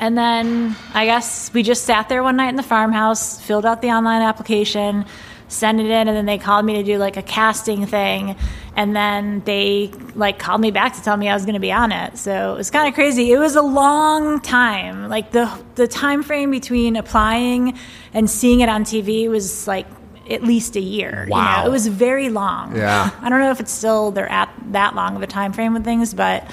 And 0.00 0.18
then 0.18 0.74
I 0.92 1.04
guess 1.06 1.52
we 1.54 1.62
just 1.62 1.84
sat 1.84 2.08
there 2.08 2.22
one 2.22 2.36
night 2.36 2.48
in 2.48 2.56
the 2.56 2.64
farmhouse, 2.64 3.40
filled 3.40 3.64
out 3.64 3.80
the 3.80 3.90
online 3.90 4.22
application 4.22 5.06
sent 5.48 5.78
it 5.78 5.86
in 5.86 6.08
and 6.08 6.16
then 6.16 6.26
they 6.26 6.38
called 6.38 6.64
me 6.64 6.74
to 6.74 6.82
do 6.82 6.98
like 6.98 7.16
a 7.16 7.22
casting 7.22 7.86
thing 7.86 8.36
and 8.76 8.94
then 8.94 9.40
they 9.44 9.92
like 10.14 10.38
called 10.38 10.60
me 10.60 10.70
back 10.70 10.94
to 10.94 11.02
tell 11.02 11.16
me 11.16 11.28
I 11.28 11.34
was 11.34 11.44
going 11.44 11.54
to 11.54 11.60
be 11.60 11.72
on 11.72 11.92
it. 11.92 12.18
So 12.18 12.54
it 12.54 12.56
was 12.56 12.70
kind 12.70 12.88
of 12.88 12.94
crazy. 12.94 13.32
It 13.32 13.38
was 13.38 13.56
a 13.56 13.62
long 13.62 14.40
time. 14.40 15.08
Like 15.08 15.30
the 15.30 15.50
the 15.76 15.86
time 15.86 16.22
frame 16.22 16.50
between 16.50 16.96
applying 16.96 17.78
and 18.12 18.28
seeing 18.28 18.60
it 18.60 18.68
on 18.68 18.84
TV 18.84 19.28
was 19.28 19.66
like 19.68 19.86
at 20.28 20.42
least 20.42 20.76
a 20.76 20.80
year. 20.80 21.26
Wow. 21.28 21.38
You 21.38 21.62
know? 21.62 21.68
It 21.68 21.70
was 21.70 21.86
very 21.86 22.30
long. 22.30 22.76
Yeah. 22.76 23.10
I 23.20 23.28
don't 23.28 23.40
know 23.40 23.50
if 23.50 23.60
it's 23.60 23.72
still 23.72 24.10
they're 24.10 24.30
at 24.30 24.52
that 24.72 24.94
long 24.94 25.16
of 25.16 25.22
a 25.22 25.26
time 25.26 25.52
frame 25.52 25.74
with 25.74 25.84
things, 25.84 26.14
but 26.14 26.44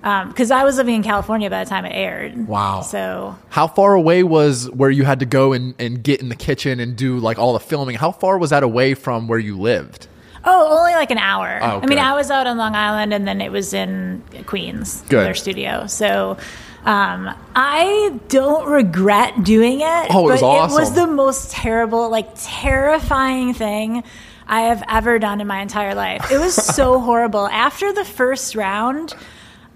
because 0.00 0.50
um, 0.50 0.58
I 0.58 0.64
was 0.64 0.78
living 0.78 0.94
in 0.94 1.02
California 1.02 1.50
by 1.50 1.64
the 1.64 1.68
time 1.68 1.84
it 1.84 1.90
aired. 1.90 2.46
Wow. 2.46 2.82
So 2.82 3.36
how 3.48 3.66
far 3.66 3.94
away 3.94 4.22
was 4.22 4.70
where 4.70 4.90
you 4.90 5.04
had 5.04 5.18
to 5.20 5.26
go 5.26 5.52
and, 5.52 5.74
and 5.78 6.02
get 6.02 6.20
in 6.20 6.28
the 6.28 6.36
kitchen 6.36 6.80
and 6.80 6.96
do 6.96 7.18
like 7.18 7.38
all 7.38 7.52
the 7.52 7.60
filming? 7.60 7.96
How 7.96 8.12
far 8.12 8.38
was 8.38 8.50
that 8.50 8.62
away 8.62 8.94
from 8.94 9.26
where 9.28 9.38
you 9.38 9.58
lived? 9.58 10.06
Oh, 10.44 10.78
only 10.78 10.92
like 10.92 11.10
an 11.10 11.18
hour. 11.18 11.58
Oh, 11.60 11.80
I 11.82 11.86
mean. 11.86 11.98
I 11.98 12.14
was 12.14 12.30
out 12.30 12.46
on 12.46 12.56
Long 12.56 12.74
Island, 12.74 13.12
and 13.12 13.26
then 13.26 13.40
it 13.40 13.52
was 13.52 13.74
in 13.74 14.22
Queens, 14.46 15.02
Good. 15.08 15.24
their 15.26 15.34
studio. 15.34 15.86
So. 15.86 16.36
Um, 16.82 17.28
I 17.54 18.18
don't 18.28 18.66
regret 18.66 19.44
doing 19.44 19.82
it. 19.82 20.06
Oh, 20.08 20.30
it 20.30 20.32
was 20.32 20.40
but 20.40 20.64
It 20.64 20.80
was 20.80 20.94
the 20.94 21.06
most 21.06 21.50
terrible, 21.50 22.08
like 22.08 22.30
terrifying 22.36 23.52
thing 23.52 24.02
I 24.46 24.62
have 24.62 24.82
ever 24.88 25.18
done 25.18 25.42
in 25.42 25.46
my 25.46 25.60
entire 25.60 25.94
life. 25.94 26.32
It 26.32 26.38
was 26.38 26.54
so 26.54 26.98
horrible. 27.08 27.46
After 27.48 27.92
the 27.92 28.04
first 28.06 28.54
round, 28.54 29.12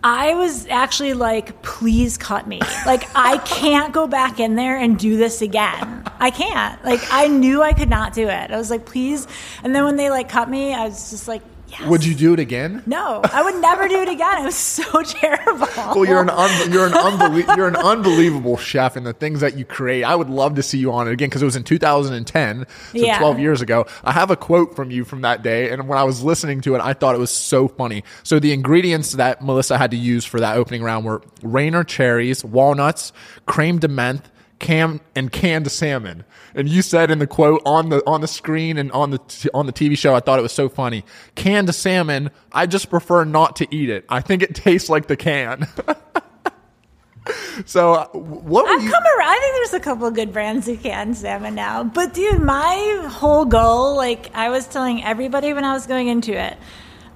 I 0.05 0.35
was 0.35 0.67
actually 0.67 1.15
like, 1.15 1.63
please 1.63 2.19
cut 2.19 2.47
me. 2.47 2.61
Like, 2.85 3.09
I 3.15 3.39
can't 3.47 3.95
go 3.95 4.07
back 4.07 4.39
in 4.39 4.55
there 4.55 4.77
and 4.77 4.99
do 4.99 5.17
this 5.17 5.41
again. 5.41 6.03
I 6.21 6.31
can't. 6.31 6.83
Like, 6.85 7.01
I 7.11 7.27
knew 7.27 7.63
I 7.63 7.73
could 7.73 7.89
not 7.89 8.13
do 8.13 8.29
it. 8.29 8.51
I 8.51 8.57
was 8.59 8.71
like, 8.71 8.85
please. 8.85 9.27
And 9.63 9.75
then 9.75 9.83
when 9.85 9.97
they 9.97 10.11
like 10.11 10.29
cut 10.29 10.51
me, 10.51 10.75
I 10.75 10.85
was 10.85 11.11
just 11.11 11.27
like, 11.27 11.43
yes. 11.79 11.89
Would 11.89 12.05
you 12.05 12.15
do 12.15 12.33
it 12.35 12.41
again? 12.41 12.83
No, 12.87 13.21
I 13.25 13.43
would 13.43 13.61
never 13.61 13.89
do 13.89 14.01
it 14.01 14.09
again. 14.09 14.43
It 14.43 14.45
was 14.45 14.55
so 14.57 14.83
terrible. 15.03 15.67
Well, 15.77 16.05
you're 16.05 16.21
an 16.23 16.31
un- 16.31 16.73
you're 16.73 16.87
an 16.87 16.93
unbelie- 16.93 17.57
you're 17.57 17.69
an 17.69 17.77
unbelievable 17.77 18.57
chef, 18.57 18.97
and 18.97 19.07
the 19.07 19.13
things 19.13 19.41
that 19.41 19.57
you 19.57 19.65
create. 19.65 20.05
I 20.05 20.15
would 20.15 20.31
love 20.31 20.55
to 20.57 20.63
see 20.63 20.79
you 20.79 20.93
on 20.93 21.09
it 21.09 21.13
again 21.13 21.29
because 21.29 21.43
it 21.43 21.47
was 21.47 21.57
in 21.57 21.65
2010, 21.65 22.67
so 22.93 22.99
Yeah. 22.99 23.19
12 23.19 23.39
years 23.39 23.61
ago. 23.63 23.87
I 24.03 24.13
have 24.13 24.31
a 24.31 24.37
quote 24.37 24.77
from 24.77 24.91
you 24.91 25.05
from 25.05 25.23
that 25.23 25.43
day, 25.43 25.71
and 25.71 25.89
when 25.89 25.99
I 25.99 26.05
was 26.05 26.23
listening 26.23 26.61
to 26.63 26.75
it, 26.75 26.81
I 26.81 26.93
thought 26.93 27.15
it 27.15 27.19
was 27.19 27.31
so 27.31 27.69
funny. 27.69 28.05
So 28.23 28.39
the 28.39 28.53
ingredients 28.53 29.13
that 29.13 29.43
Melissa 29.43 29.79
had 29.79 29.91
to 29.93 29.97
use 29.97 30.25
for 30.25 30.41
that 30.41 30.57
opening 30.57 30.83
round 30.83 31.05
were 31.05 31.23
Rainier 31.43 31.85
cherries, 31.85 32.45
walnuts, 32.45 33.13
creme 33.47 33.79
de 33.79 33.89
menthe, 33.89 34.23
cam 34.65 34.99
and 35.15 35.31
canned 35.31 35.71
salmon. 35.71 36.25
And 36.55 36.69
you 36.69 36.81
said 36.81 37.11
in 37.11 37.19
the 37.19 37.27
quote 37.27 37.61
on 37.67 37.91
the 37.91 38.03
on 38.07 38.23
the 38.23 38.29
screen 38.29 38.79
and 38.79 38.91
on 38.93 39.11
the 39.11 39.19
t- 39.19 39.51
on 39.53 39.67
the 39.67 39.73
TV 39.73 39.97
show, 39.97 40.15
I 40.15 40.21
thought 40.21 40.39
it 40.39 40.43
was 40.43 40.53
so 40.53 40.71
funny. 40.71 41.05
Canned 41.35 41.73
salmon, 41.75 42.31
I 42.51 42.67
just 42.67 42.89
prefer 42.89 43.25
not 43.25 43.57
to 43.57 43.75
eat 43.75 43.91
it. 43.91 44.07
I 44.09 44.23
think 44.23 44.43
it 44.43 44.55
tastes 44.55 44.89
like 44.89 45.07
the 45.07 45.17
can. 45.17 45.69
so, 47.67 47.93
uh, 47.93 48.07
what 48.09 48.67
I've 48.67 48.83
you? 48.83 48.91
come 48.91 49.03
around. 49.05 49.29
I 49.29 49.39
think 49.39 49.55
there's 49.57 49.81
a 49.83 49.85
couple 49.85 50.07
of 50.07 50.15
good 50.15 50.33
brands 50.33 50.67
of 50.67 50.83
canned 50.83 51.19
salmon 51.19 51.55
now. 51.55 51.85
But 51.85 52.15
dude, 52.15 52.41
my 52.41 53.07
whole 53.11 53.45
goal, 53.45 53.97
like 53.97 54.35
I 54.35 54.49
was 54.49 54.67
telling 54.67 55.05
everybody 55.05 55.53
when 55.53 55.65
I 55.65 55.75
was 55.75 55.87
going 55.87 56.09
into 56.09 56.33
it, 56.33 56.57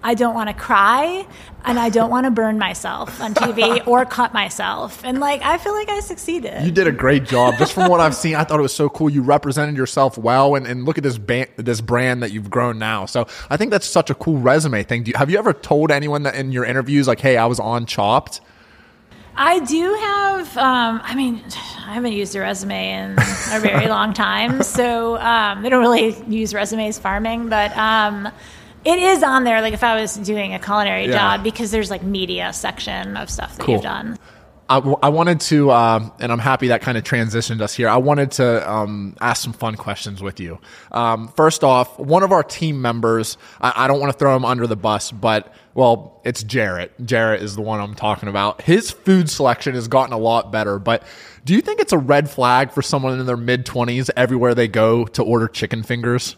I 0.02 0.14
don't 0.14 0.34
want 0.34 0.48
to 0.48 0.54
cry 0.54 1.26
and 1.64 1.78
I 1.78 1.88
don't 1.88 2.10
want 2.10 2.24
to 2.24 2.30
burn 2.30 2.58
myself 2.58 3.20
on 3.20 3.34
TV 3.34 3.84
or 3.86 4.04
cut 4.04 4.32
myself. 4.32 5.02
And 5.04 5.18
like 5.18 5.42
I 5.42 5.58
feel 5.58 5.72
like 5.72 5.88
I 5.88 6.00
succeeded. 6.00 6.64
You 6.64 6.70
did 6.70 6.86
a 6.86 6.92
great 6.92 7.24
job. 7.24 7.56
Just 7.58 7.72
from 7.72 7.90
what 7.90 8.00
I've 8.00 8.14
seen, 8.14 8.36
I 8.36 8.44
thought 8.44 8.58
it 8.58 8.62
was 8.62 8.74
so 8.74 8.88
cool. 8.88 9.10
You 9.10 9.22
represented 9.22 9.76
yourself 9.76 10.16
well, 10.16 10.54
and, 10.54 10.66
and 10.66 10.84
look 10.84 10.98
at 10.98 11.04
this 11.04 11.18
this 11.56 11.80
brand 11.80 12.22
that 12.22 12.32
you've 12.32 12.50
grown 12.50 12.78
now. 12.78 13.06
So 13.06 13.26
I 13.50 13.56
think 13.56 13.70
that's 13.70 13.86
such 13.86 14.10
a 14.10 14.14
cool 14.14 14.38
resume 14.38 14.82
thing. 14.84 15.02
Do 15.02 15.10
you, 15.10 15.18
have 15.18 15.30
you 15.30 15.38
ever 15.38 15.52
told 15.52 15.90
anyone 15.90 16.22
that 16.22 16.34
in 16.34 16.52
your 16.52 16.64
interviews, 16.64 17.08
like, 17.08 17.20
"Hey, 17.20 17.36
I 17.36 17.46
was 17.46 17.58
on 17.58 17.86
Chopped"? 17.86 18.40
I 19.40 19.60
do 19.60 19.94
have. 19.94 20.56
Um, 20.56 21.00
I 21.04 21.14
mean, 21.14 21.42
I 21.86 21.94
haven't 21.94 22.12
used 22.12 22.34
a 22.34 22.40
resume 22.40 22.90
in 22.90 23.12
a 23.52 23.60
very 23.60 23.86
long 23.88 24.12
time, 24.12 24.62
so 24.62 25.16
um, 25.18 25.62
they 25.62 25.68
don't 25.68 25.80
really 25.80 26.16
use 26.26 26.52
resumes 26.52 26.98
farming. 26.98 27.48
But 27.48 27.76
um, 27.76 28.28
it 28.88 28.98
is 28.98 29.22
on 29.22 29.44
there. 29.44 29.60
Like 29.60 29.74
if 29.74 29.84
I 29.84 30.00
was 30.00 30.16
doing 30.16 30.54
a 30.54 30.58
culinary 30.58 31.06
Yeah. 31.06 31.12
job, 31.36 31.44
because 31.44 31.70
there's 31.70 31.90
like 31.90 32.02
media 32.02 32.52
section 32.52 33.16
of 33.16 33.30
stuff 33.30 33.56
that 33.56 33.62
Cool. 33.64 33.74
you've 33.74 33.82
done. 33.82 34.18
I, 34.70 34.74
w- 34.80 34.98
I 35.02 35.08
wanted 35.08 35.40
to, 35.40 35.70
um, 35.72 36.12
and 36.20 36.30
I'm 36.30 36.38
happy 36.38 36.68
that 36.68 36.82
kind 36.82 36.98
of 36.98 37.02
transitioned 37.04 37.62
us 37.62 37.72
here. 37.74 37.88
I 37.88 37.96
wanted 37.96 38.32
to 38.32 38.70
um, 38.70 39.16
ask 39.18 39.42
some 39.42 39.54
fun 39.54 39.76
questions 39.76 40.22
with 40.22 40.40
you. 40.40 40.58
Um, 40.92 41.28
first 41.28 41.64
off, 41.64 41.98
one 41.98 42.22
of 42.22 42.32
our 42.32 42.42
team 42.42 42.82
members, 42.82 43.38
I, 43.62 43.72
I 43.84 43.88
don't 43.88 43.98
want 43.98 44.12
to 44.12 44.18
throw 44.18 44.36
him 44.36 44.44
under 44.44 44.66
the 44.66 44.76
bus, 44.76 45.10
but 45.10 45.54
well, 45.72 46.20
it's 46.22 46.42
Jarrett. 46.42 46.92
Jarrett 47.06 47.40
is 47.42 47.56
the 47.56 47.62
one 47.62 47.80
I'm 47.80 47.94
talking 47.94 48.28
about. 48.28 48.60
His 48.60 48.90
food 48.90 49.30
selection 49.30 49.74
has 49.74 49.88
gotten 49.88 50.12
a 50.12 50.18
lot 50.18 50.52
better, 50.52 50.78
but 50.78 51.02
do 51.46 51.54
you 51.54 51.62
think 51.62 51.80
it's 51.80 51.94
a 51.94 51.98
red 51.98 52.28
flag 52.28 52.70
for 52.70 52.82
someone 52.82 53.18
in 53.18 53.24
their 53.24 53.38
mid 53.38 53.64
20s 53.64 54.10
everywhere 54.18 54.54
they 54.54 54.68
go 54.68 55.06
to 55.06 55.22
order 55.22 55.48
chicken 55.48 55.82
fingers? 55.82 56.36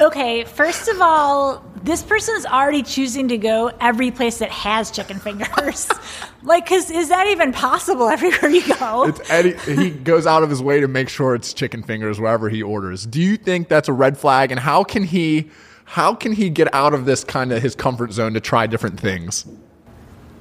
Okay, 0.00 0.44
first 0.44 0.88
of 0.88 1.00
all, 1.00 1.64
this 1.82 2.02
person 2.02 2.34
is 2.36 2.46
already 2.46 2.82
choosing 2.82 3.28
to 3.28 3.38
go 3.38 3.70
every 3.80 4.10
place 4.10 4.38
that 4.38 4.50
has 4.50 4.90
chicken 4.90 5.18
fingers. 5.18 5.88
like, 6.42 6.66
cause 6.66 6.90
is 6.90 7.10
that 7.10 7.26
even 7.28 7.52
possible 7.52 8.08
everywhere 8.08 8.50
you 8.50 8.66
go? 8.76 9.04
It's 9.04 9.30
Eddie. 9.30 9.56
He 9.56 9.90
goes 9.90 10.26
out 10.26 10.42
of 10.42 10.50
his 10.50 10.62
way 10.62 10.80
to 10.80 10.88
make 10.88 11.08
sure 11.08 11.34
it's 11.34 11.52
chicken 11.52 11.82
fingers 11.82 12.18
wherever 12.18 12.48
he 12.48 12.62
orders. 12.62 13.06
Do 13.06 13.20
you 13.20 13.36
think 13.36 13.68
that's 13.68 13.88
a 13.88 13.92
red 13.92 14.16
flag? 14.18 14.50
And 14.50 14.58
how 14.58 14.82
can 14.82 15.04
he, 15.04 15.50
how 15.84 16.14
can 16.14 16.32
he 16.32 16.50
get 16.50 16.74
out 16.74 16.94
of 16.94 17.04
this 17.04 17.22
kind 17.22 17.52
of 17.52 17.62
his 17.62 17.74
comfort 17.74 18.12
zone 18.12 18.34
to 18.34 18.40
try 18.40 18.66
different 18.66 18.98
things? 18.98 19.46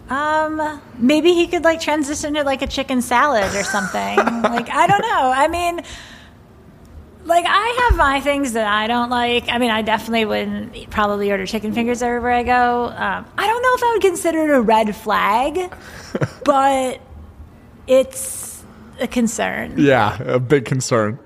Um, 0.09 0.81
maybe 0.97 1.33
he 1.33 1.47
could 1.47 1.63
like 1.63 1.79
transition 1.79 2.33
to 2.35 2.43
like 2.43 2.61
a 2.61 2.67
chicken 2.67 3.01
salad 3.01 3.53
or 3.55 3.63
something. 3.63 4.17
like, 4.43 4.69
I 4.69 4.87
don't 4.87 5.01
know. 5.01 5.31
I 5.35 5.47
mean, 5.47 5.81
like 7.25 7.45
I 7.47 7.87
have 7.89 7.97
my 7.97 8.19
things 8.19 8.53
that 8.53 8.67
I 8.67 8.87
don't 8.87 9.09
like. 9.09 9.49
I 9.49 9.57
mean, 9.57 9.71
I 9.71 9.81
definitely 9.81 10.25
wouldn't 10.25 10.89
probably 10.89 11.31
order 11.31 11.45
chicken 11.45 11.73
fingers 11.73 12.01
everywhere 12.01 12.31
I 12.33 12.43
go. 12.43 12.85
Um, 12.85 13.25
I 13.37 13.47
don't 13.47 13.61
know 13.61 13.73
if 13.75 13.83
I 13.83 13.91
would 13.93 14.01
consider 14.01 14.43
it 14.43 14.49
a 14.55 14.61
red 14.61 14.95
flag, 14.95 15.73
but 16.45 17.01
it's 17.87 18.63
a 18.99 19.07
concern. 19.07 19.75
Yeah, 19.77 20.21
a 20.21 20.39
big 20.39 20.65
concern. 20.65 21.19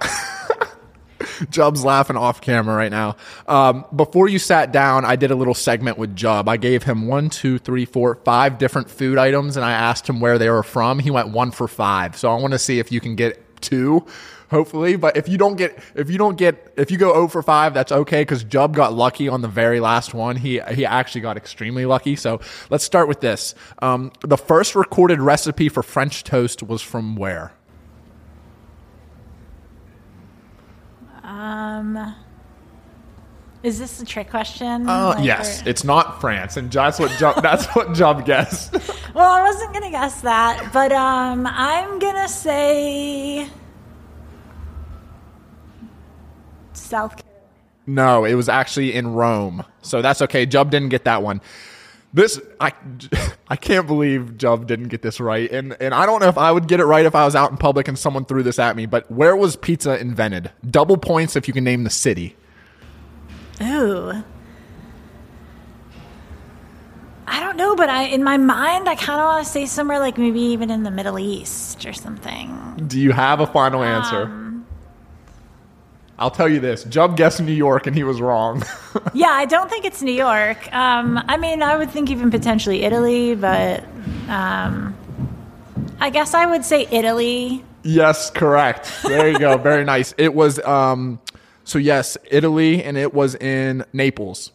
Jub's 1.50 1.84
laughing 1.84 2.16
off 2.16 2.40
camera 2.40 2.74
right 2.74 2.90
now. 2.90 3.16
Um, 3.46 3.84
before 3.94 4.28
you 4.28 4.38
sat 4.38 4.72
down, 4.72 5.04
I 5.04 5.16
did 5.16 5.30
a 5.30 5.34
little 5.34 5.54
segment 5.54 5.98
with 5.98 6.16
Jub. 6.16 6.48
I 6.48 6.56
gave 6.56 6.82
him 6.82 7.06
one, 7.06 7.28
two, 7.28 7.58
three, 7.58 7.84
four, 7.84 8.14
five 8.24 8.56
different 8.56 8.88
food 8.88 9.18
items, 9.18 9.56
and 9.56 9.64
I 9.64 9.72
asked 9.72 10.08
him 10.08 10.20
where 10.20 10.38
they 10.38 10.48
were 10.48 10.62
from. 10.62 10.98
He 10.98 11.10
went 11.10 11.28
one 11.28 11.50
for 11.50 11.68
five. 11.68 12.16
So 12.16 12.30
I 12.30 12.40
want 12.40 12.52
to 12.52 12.58
see 12.58 12.78
if 12.78 12.90
you 12.90 13.00
can 13.00 13.16
get 13.16 13.45
two, 13.60 14.06
hopefully. 14.50 14.96
But 14.96 15.16
if 15.16 15.28
you 15.28 15.38
don't 15.38 15.56
get, 15.56 15.78
if 15.94 16.10
you 16.10 16.18
don't 16.18 16.36
get, 16.36 16.72
if 16.76 16.90
you 16.90 16.96
go 16.96 17.12
0 17.12 17.28
for 17.28 17.42
five, 17.42 17.74
that's 17.74 17.92
okay 17.92 18.22
because 18.22 18.44
Jub 18.44 18.72
got 18.72 18.92
lucky 18.92 19.28
on 19.28 19.42
the 19.42 19.48
very 19.48 19.80
last 19.80 20.14
one. 20.14 20.36
He 20.36 20.60
he 20.72 20.84
actually 20.84 21.20
got 21.20 21.36
extremely 21.36 21.86
lucky. 21.86 22.16
So 22.16 22.40
let's 22.70 22.84
start 22.84 23.08
with 23.08 23.20
this. 23.20 23.54
Um, 23.80 24.12
the 24.20 24.38
first 24.38 24.74
recorded 24.74 25.20
recipe 25.20 25.68
for 25.68 25.82
French 25.82 26.24
toast 26.24 26.62
was 26.62 26.82
from 26.82 27.16
where? 27.16 27.52
Um, 31.22 32.14
is 33.62 33.78
this 33.78 34.00
a 34.00 34.04
trick 34.04 34.30
question? 34.30 34.88
Uh, 34.88 35.14
Like, 35.16 35.24
yes, 35.24 35.62
or- 35.62 35.68
it's 35.68 35.82
not 35.84 36.20
France, 36.20 36.56
and 36.56 36.70
that's 36.70 36.98
what 36.98 37.10
Jub, 37.12 37.42
that's 37.42 37.66
what 37.74 37.88
Jub 37.88 38.24
guessed. 38.24 38.72
Well, 39.14 39.30
I 39.30 39.42
wasn't 39.42 39.72
gonna 39.72 39.90
guess 39.90 40.20
that, 40.22 40.70
but 40.72 40.92
um, 40.92 41.46
I'm 41.46 41.98
gonna 41.98 42.28
say 42.28 43.48
South. 46.72 47.10
Carolina. 47.16 47.22
No, 47.88 48.24
it 48.24 48.34
was 48.34 48.48
actually 48.48 48.94
in 48.94 49.08
Rome. 49.14 49.64
So 49.82 50.02
that's 50.02 50.20
okay. 50.22 50.46
Jub 50.46 50.70
didn't 50.70 50.88
get 50.88 51.04
that 51.04 51.22
one. 51.22 51.40
This 52.12 52.40
I 52.60 52.72
I 53.48 53.56
can't 53.56 53.86
believe 53.86 54.32
Jub 54.36 54.66
didn't 54.66 54.88
get 54.88 55.02
this 55.02 55.20
right. 55.20 55.50
And 55.50 55.76
and 55.80 55.94
I 55.94 56.06
don't 56.06 56.20
know 56.20 56.28
if 56.28 56.38
I 56.38 56.50
would 56.52 56.66
get 56.68 56.80
it 56.80 56.84
right 56.84 57.04
if 57.06 57.14
I 57.14 57.24
was 57.24 57.36
out 57.36 57.50
in 57.50 57.56
public 57.56 57.88
and 57.88 57.98
someone 57.98 58.24
threw 58.24 58.42
this 58.42 58.58
at 58.58 58.74
me, 58.76 58.86
but 58.86 59.10
where 59.10 59.36
was 59.36 59.56
pizza 59.56 59.98
invented? 59.98 60.50
Double 60.68 60.96
points 60.96 61.36
if 61.36 61.46
you 61.48 61.54
can 61.54 61.64
name 61.64 61.84
the 61.84 61.90
city. 61.90 62.36
Ooh. 63.62 64.22
I 67.28 67.40
don't 67.40 67.56
know, 67.56 67.74
but 67.74 67.88
I 67.90 68.04
in 68.04 68.22
my 68.22 68.36
mind 68.36 68.88
I 68.88 68.94
kind 68.94 69.20
of 69.20 69.26
want 69.26 69.44
to 69.44 69.50
say 69.50 69.66
somewhere 69.66 69.98
like 69.98 70.16
maybe 70.16 70.40
even 70.40 70.70
in 70.70 70.84
the 70.84 70.90
Middle 70.90 71.18
East 71.18 71.84
or 71.84 71.92
something. 71.92 72.84
Do 72.86 73.00
you 73.00 73.12
have 73.12 73.40
a 73.40 73.46
final 73.46 73.82
answer? 73.82 74.42
I'll 76.18 76.30
tell 76.30 76.48
you 76.48 76.60
this. 76.60 76.84
Jub 76.84 77.16
guessed 77.16 77.42
New 77.42 77.52
York 77.52 77.86
and 77.86 77.94
he 77.94 78.02
was 78.04 78.20
wrong. 78.22 78.62
yeah, 79.12 79.28
I 79.28 79.44
don't 79.44 79.68
think 79.68 79.84
it's 79.84 80.00
New 80.00 80.14
York. 80.14 80.72
Um, 80.74 81.22
I 81.28 81.36
mean, 81.36 81.62
I 81.62 81.76
would 81.76 81.90
think 81.90 82.08
even 82.10 82.30
potentially 82.30 82.84
Italy, 82.84 83.34
but 83.34 83.84
um, 84.28 84.96
I 86.00 86.08
guess 86.10 86.32
I 86.32 86.46
would 86.46 86.64
say 86.64 86.86
Italy. 86.90 87.62
yes, 87.82 88.30
correct. 88.30 88.90
There 89.02 89.28
you 89.30 89.38
go. 89.38 89.58
Very 89.58 89.84
nice. 89.94 90.14
It 90.16 90.32
was 90.32 90.58
um 90.60 91.20
so 91.66 91.78
yes, 91.78 92.16
Italy 92.30 92.82
and 92.82 92.96
it 92.96 93.12
was 93.12 93.34
in 93.34 93.84
Naples. 93.92 94.52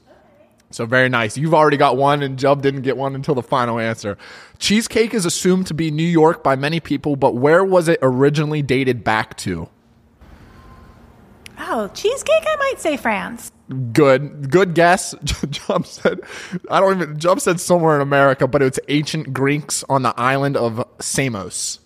So 0.69 0.85
very 0.85 1.09
nice. 1.09 1.37
You've 1.37 1.53
already 1.53 1.75
got 1.75 1.97
one 1.97 2.23
and 2.23 2.39
Jub 2.39 2.61
didn't 2.61 2.83
get 2.83 2.95
one 2.95 3.15
until 3.15 3.35
the 3.35 3.43
final 3.43 3.79
answer. 3.79 4.17
Cheesecake 4.59 5.13
is 5.13 5.25
assumed 5.25 5.67
to 5.67 5.73
be 5.73 5.91
New 5.91 6.03
York 6.03 6.41
by 6.41 6.55
many 6.55 6.79
people, 6.79 7.17
but 7.17 7.35
where 7.35 7.65
was 7.65 7.89
it 7.89 7.99
originally 8.01 8.61
dated 8.61 9.03
back 9.03 9.35
to? 9.39 9.67
Oh, 11.59 11.89
cheesecake, 11.89 12.43
I 12.47 12.55
might 12.55 12.79
say 12.79 12.95
France. 12.95 13.51
Good, 13.91 14.49
good 14.49 14.73
guess. 14.73 15.13
Jump 15.49 15.85
said, 15.85 16.21
I 16.69 16.79
don't 16.79 17.01
even. 17.01 17.19
Jump 17.19 17.41
said 17.41 17.59
somewhere 17.59 17.95
in 17.95 18.01
America, 18.01 18.47
but 18.47 18.61
it's 18.61 18.79
ancient 18.87 19.33
Greeks 19.33 19.83
on 19.89 20.01
the 20.01 20.17
island 20.17 20.55
of 20.55 20.83
Samos. 20.99 21.79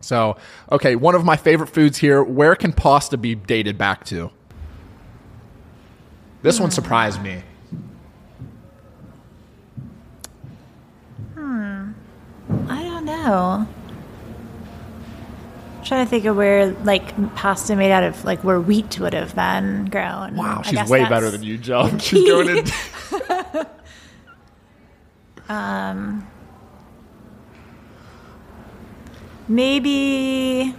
So, 0.00 0.36
okay, 0.70 0.96
one 0.96 1.14
of 1.14 1.24
my 1.24 1.36
favorite 1.36 1.68
foods 1.68 1.98
here. 1.98 2.22
Where 2.22 2.54
can 2.56 2.72
pasta 2.72 3.16
be 3.16 3.34
dated 3.34 3.78
back 3.78 4.04
to? 4.06 4.30
This 6.42 6.58
one 6.58 6.70
surprised 6.70 7.22
me. 7.22 7.42
Hmm. 11.34 11.92
I 12.68 12.82
don't 12.82 13.04
know. 13.04 13.66
I'm 15.78 15.84
trying 15.84 16.04
to 16.04 16.10
think 16.10 16.24
of 16.24 16.36
where 16.36 16.70
like 16.84 17.34
pasta 17.36 17.76
made 17.76 17.92
out 17.92 18.04
of 18.04 18.24
like 18.24 18.42
where 18.44 18.60
wheat 18.60 18.98
would 19.00 19.14
have 19.14 19.34
been 19.34 19.86
grown. 19.86 20.36
Wow, 20.36 20.58
I 20.60 20.62
she's 20.62 20.72
guess 20.74 20.88
way 20.90 21.00
that's- 21.00 21.10
better 21.20 21.30
than 21.30 21.42
you, 21.42 21.58
Joe. 21.58 21.90
She's 21.98 22.28
going 22.28 22.58
in. 22.58 22.64
Maybe. 29.48 30.74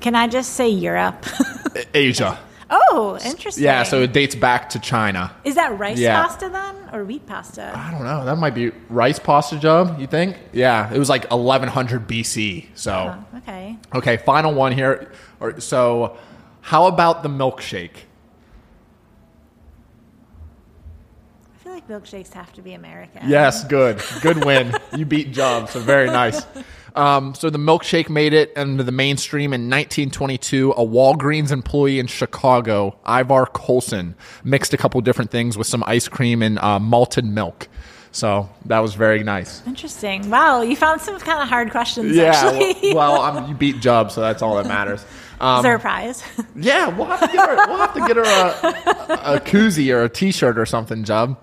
Can 0.00 0.14
I 0.14 0.28
just 0.28 0.52
say 0.54 0.68
Europe? 0.68 1.24
Asia. 1.94 2.38
Oh, 2.98 3.18
interesting. 3.24 3.64
Yeah, 3.64 3.82
so 3.84 4.02
it 4.02 4.12
dates 4.12 4.34
back 4.34 4.68
to 4.70 4.78
China. 4.78 5.30
is 5.44 5.54
that 5.54 5.78
rice 5.78 5.98
Yeah. 5.98 6.20
pasta 6.22 6.48
then, 6.48 6.74
or 6.92 7.04
wheat 7.04 7.24
pasta? 7.26 7.72
I 7.74 7.90
don't 7.90 8.04
know. 8.04 8.24
That 8.24 8.36
might 8.38 8.54
be 8.54 8.70
rice 8.90 9.18
pasta, 9.18 9.56
job. 9.58 9.98
You 10.00 10.06
think? 10.06 10.36
Yeah, 10.52 10.92
it 10.92 10.98
was 10.98 11.08
like 11.08 11.24
1100 11.30 12.06
BC. 12.08 12.66
So. 12.74 12.92
Oh, 13.32 13.38
okay. 13.38 13.76
Okay, 13.94 14.16
final 14.18 14.52
one 14.54 14.72
here. 14.72 15.10
Or- 15.40 15.60
So, 15.60 16.16
how 16.62 16.86
about 16.86 17.22
the 17.22 17.28
milkshake? 17.28 18.04
I 21.54 21.58
feel 21.62 21.72
like 21.72 21.88
milkshakes 21.88 22.32
have 22.34 22.52
to 22.54 22.62
be 22.62 22.72
American. 22.74 23.28
Yes, 23.28 23.64
good. 23.64 24.00
Good 24.22 24.44
win. 24.44 24.74
you 24.96 25.04
beat 25.06 25.32
Job, 25.32 25.68
so 25.68 25.80
very 25.80 26.06
nice. 26.08 26.42
Um, 26.98 27.32
so 27.36 27.48
the 27.48 27.58
milkshake 27.58 28.08
made 28.08 28.32
it 28.32 28.52
into 28.56 28.82
the 28.82 28.90
mainstream 28.90 29.52
in 29.52 29.70
1922. 29.70 30.72
A 30.72 30.84
Walgreens 30.84 31.52
employee 31.52 32.00
in 32.00 32.08
Chicago, 32.08 32.98
Ivar 33.06 33.46
Coulson, 33.46 34.16
mixed 34.42 34.74
a 34.74 34.76
couple 34.76 35.00
different 35.00 35.30
things 35.30 35.56
with 35.56 35.68
some 35.68 35.84
ice 35.86 36.08
cream 36.08 36.42
and 36.42 36.58
uh, 36.58 36.80
malted 36.80 37.24
milk. 37.24 37.68
So 38.10 38.50
that 38.64 38.80
was 38.80 38.94
very 38.94 39.22
nice. 39.22 39.64
Interesting. 39.64 40.28
Wow, 40.28 40.62
you 40.62 40.74
found 40.74 41.00
some 41.00 41.20
kind 41.20 41.40
of 41.40 41.48
hard 41.48 41.70
questions. 41.70 42.16
Yeah, 42.16 42.32
actually. 42.34 42.92
well, 42.94 43.12
well 43.12 43.20
I'm, 43.20 43.48
you 43.48 43.54
beat 43.54 43.78
Job, 43.78 44.10
so 44.10 44.20
that's 44.20 44.42
all 44.42 44.56
that 44.56 44.66
matters. 44.66 45.04
Um, 45.40 45.58
Is 45.58 45.62
there 45.62 45.76
a 45.76 45.78
prize? 45.78 46.24
Yeah, 46.56 46.88
we'll 46.88 47.06
have 47.06 47.20
to 47.20 47.28
get 47.28 47.48
her, 47.48 47.68
we'll 47.68 47.76
have 47.76 47.94
to 47.94 48.00
get 48.00 48.16
her 48.16 48.24
a, 48.24 49.36
a 49.36 49.40
koozie 49.40 49.94
or 49.94 50.02
a 50.02 50.08
T-shirt 50.08 50.58
or 50.58 50.66
something, 50.66 51.04
Jub. 51.04 51.36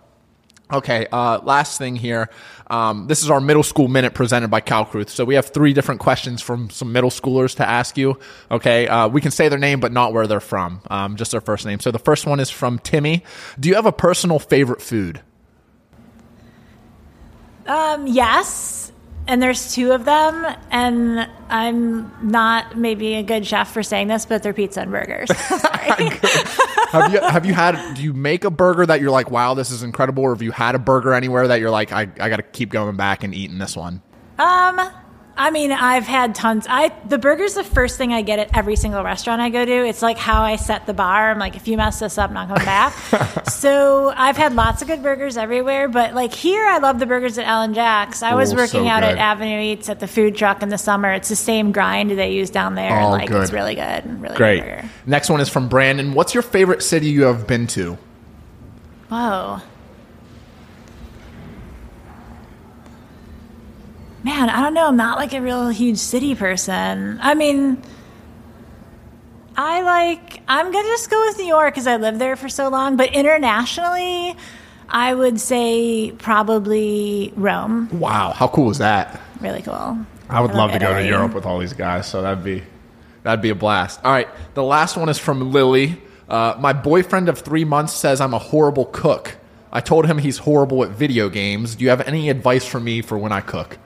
Okay, 0.74 1.08
uh, 1.12 1.40
last 1.44 1.78
thing 1.78 1.96
here. 1.96 2.30
Um, 2.68 3.08
this 3.08 3.24
is 3.24 3.30
our 3.30 3.40
middle 3.40 3.64
school 3.64 3.88
minute 3.88 4.14
presented 4.14 4.50
by 4.50 4.62
Calcruth. 4.62 5.10
So 5.10 5.24
we 5.26 5.36
have 5.36 5.48
three 5.48 5.74
different 5.74 6.02
questions 6.02 6.42
from 6.42 6.70
some 6.70 6.92
middle 6.92 7.10
schoolers 7.10 7.56
to 7.58 7.68
ask 7.68 7.98
you. 7.98 8.20
Okay, 8.50 8.88
uh, 8.88 9.08
we 9.08 9.22
can 9.22 9.32
say 9.32 9.50
their 9.50 9.60
name, 9.60 9.80
but 9.80 9.92
not 9.92 10.14
where 10.14 10.28
they're 10.28 10.40
from. 10.40 10.82
Um, 10.90 11.16
just 11.16 11.32
their 11.32 11.42
first 11.42 11.66
name. 11.66 11.80
So 11.80 11.92
the 11.92 12.00
first 12.00 12.26
one 12.26 12.40
is 12.40 12.50
from 12.50 12.80
Timmy. 12.80 13.24
Do 13.60 13.70
you 13.70 13.76
have 13.76 13.86
a 13.86 13.92
personal 13.92 14.40
favorite 14.40 14.82
food? 14.82 15.22
Um, 17.68 18.08
yes, 18.08 18.92
and 19.28 19.42
there's 19.42 19.74
two 19.74 19.92
of 19.92 20.06
them, 20.06 20.46
and 20.70 21.28
I'm 21.50 22.12
not 22.30 22.78
maybe 22.78 23.16
a 23.16 23.24
good 23.24 23.46
chef 23.46 23.72
for 23.72 23.82
saying 23.82 24.08
this, 24.08 24.26
but 24.26 24.44
they're 24.44 24.54
pizza 24.54 24.82
and 24.82 24.92
burgers. 24.92 25.30
Have 27.02 27.14
you 27.14 27.20
have 27.20 27.46
you 27.46 27.54
had? 27.54 27.94
Do 27.96 28.04
you 28.04 28.14
make 28.14 28.44
a 28.44 28.52
burger 28.52 28.86
that 28.86 29.02
you're 29.02 29.12
like, 29.12 29.30
wow, 29.32 29.54
this 29.54 29.72
is 29.72 29.84
incredible, 29.84 30.24
or 30.24 30.34
have 30.34 30.42
you 30.42 30.52
had 30.52 30.76
a 30.76 30.80
burger 30.80 31.14
anywhere 31.14 31.48
that 31.48 31.60
you're 31.60 31.70
like, 31.72 31.92
I, 31.92 32.02
I 32.20 32.30
got 32.30 32.38
to 32.38 32.44
keep 32.44 32.70
going 32.70 32.96
back 32.96 33.24
and 33.24 33.34
eating 33.34 33.58
this 33.58 33.76
one? 33.76 34.02
um, 34.38 34.90
I 35.38 35.52
mean, 35.52 35.74
I've 35.74 36.06
had 36.06 36.34
tons. 36.34 36.66
I 36.70 36.94
the 37.10 37.18
burger's 37.18 37.56
the 37.56 37.64
first 37.64 37.98
thing 37.98 38.14
I 38.14 38.22
get 38.22 38.40
at 38.40 38.56
every 38.58 38.78
single 38.78 39.04
restaurant 39.04 39.42
I 39.42 39.50
go 39.50 39.66
to. 39.66 39.72
It's 39.86 40.02
like 40.02 40.18
how 40.18 40.42
I 40.44 40.56
set 40.56 40.86
the 40.86 40.94
bar. 40.94 41.30
I'm 41.30 41.40
like, 41.40 41.58
if 41.58 41.68
you 41.68 41.76
mess 41.76 42.00
this 42.00 42.18
up, 42.18 42.30
I'm 42.30 42.34
not 42.36 42.48
coming 42.48 42.64
back. 42.64 42.94
so 43.50 44.14
I've 44.16 44.38
had 44.38 44.54
lots 44.56 44.82
of 44.82 44.88
good 44.88 45.04
burgers 45.04 45.36
everywhere, 45.36 45.90
but 45.90 46.14
like 46.14 46.34
here, 46.34 46.66
I 46.66 46.78
love 46.78 47.00
the 47.00 47.06
burgers 47.06 47.38
at 47.38 47.46
Ellen 47.46 47.74
Jack's. 47.74 48.24
I 48.24 48.34
was 48.34 48.54
Oh, 48.54 48.56
working 48.56 48.84
so 48.84 48.88
out 48.88 49.02
good. 49.02 49.10
at 49.12 49.18
Avenue 49.18 49.60
Eats 49.60 49.90
at 49.90 50.00
the 50.00 50.08
food 50.08 50.38
truck 50.38 50.64
in 50.64 50.70
the 50.70 50.78
summer. 50.78 51.12
It's 51.12 51.28
the 51.28 51.36
same 51.36 51.74
grind 51.74 52.12
they 52.12 52.32
use 52.32 52.50
down 52.50 52.76
there. 52.76 52.98
Oh, 53.02 53.10
like 53.10 53.30
it's 53.30 53.52
really 53.52 53.76
good, 53.76 54.22
really 54.22 54.36
Great. 54.38 54.64
good. 54.64 54.90
Next 55.06 55.30
one 55.30 55.42
is 55.42 55.50
from 55.50 55.68
Brandon. 55.68 56.14
What's 56.14 56.34
your 56.34 56.44
favorite 56.44 56.82
city 56.82 57.08
you 57.08 57.24
have 57.24 57.46
been 57.46 57.68
to? 57.68 57.98
Whoa. 59.10 59.60
Man, 64.26 64.50
I 64.50 64.64
don't 64.64 64.74
know. 64.74 64.88
I'm 64.88 64.98
not 64.98 65.20
like 65.20 65.34
a 65.34 65.42
real 65.42 65.70
huge 65.70 66.00
city 66.00 66.34
person. 66.34 67.20
I 67.22 67.36
mean, 67.36 67.80
I 69.56 69.84
like, 69.84 70.42
I'm 70.48 70.72
going 70.72 70.84
to 70.84 70.90
just 70.90 71.12
go 71.12 71.28
with 71.28 71.38
New 71.38 71.46
York 71.46 71.76
because 71.76 71.86
I 71.86 71.98
lived 71.98 72.18
there 72.18 72.36
for 72.36 72.50
so 72.50 72.70
long. 72.70 72.98
But 72.98 73.14
internationally, 73.14 74.36
I 74.90 75.14
would 75.14 75.40
say 75.40 76.12
probably 76.18 77.34
Rome. 77.36 78.00
Wow, 78.00 78.32
how 78.32 78.48
cool 78.48 78.72
is 78.72 78.80
that? 78.80 79.22
Really 79.42 79.62
cool. 79.62 80.00
I 80.28 80.42
would 80.42 80.56
love 80.56 80.72
to 80.72 80.80
go 80.80 80.96
to 80.96 81.06
Europe 81.06 81.36
with 81.36 81.46
all 81.46 81.60
these 81.60 81.74
guys, 81.74 82.08
so 82.08 82.24
that'd 82.24 82.44
be 82.44 82.64
that'd 83.22 83.44
be 83.44 83.52
a 83.52 83.56
blast. 83.56 84.00
All 84.04 84.12
right, 84.12 84.28
the 84.56 84.64
last 84.64 84.98
one 84.98 85.08
is 85.08 85.20
from 85.20 85.52
Lily. 85.52 86.02
Uh, 86.28 86.56
my 86.58 86.74
boyfriend 86.74 87.30
of 87.30 87.38
three 87.38 87.64
months 87.64 87.94
says 87.94 88.20
I'm 88.20 88.34
a 88.34 88.40
horrible 88.40 88.86
cook. 88.86 89.38
I 89.72 89.82
told 89.82 90.08
him 90.08 90.18
he's 90.18 90.40
horrible 90.40 90.84
at 90.84 90.90
video 90.90 91.30
games. 91.30 91.76
Do 91.76 91.84
you 91.84 91.92
have 91.92 92.02
any 92.08 92.32
advice 92.32 92.66
for 92.66 92.80
me 92.80 93.04
for 93.04 93.20
when 93.20 93.32
I 93.32 93.42
cook? 93.42 93.78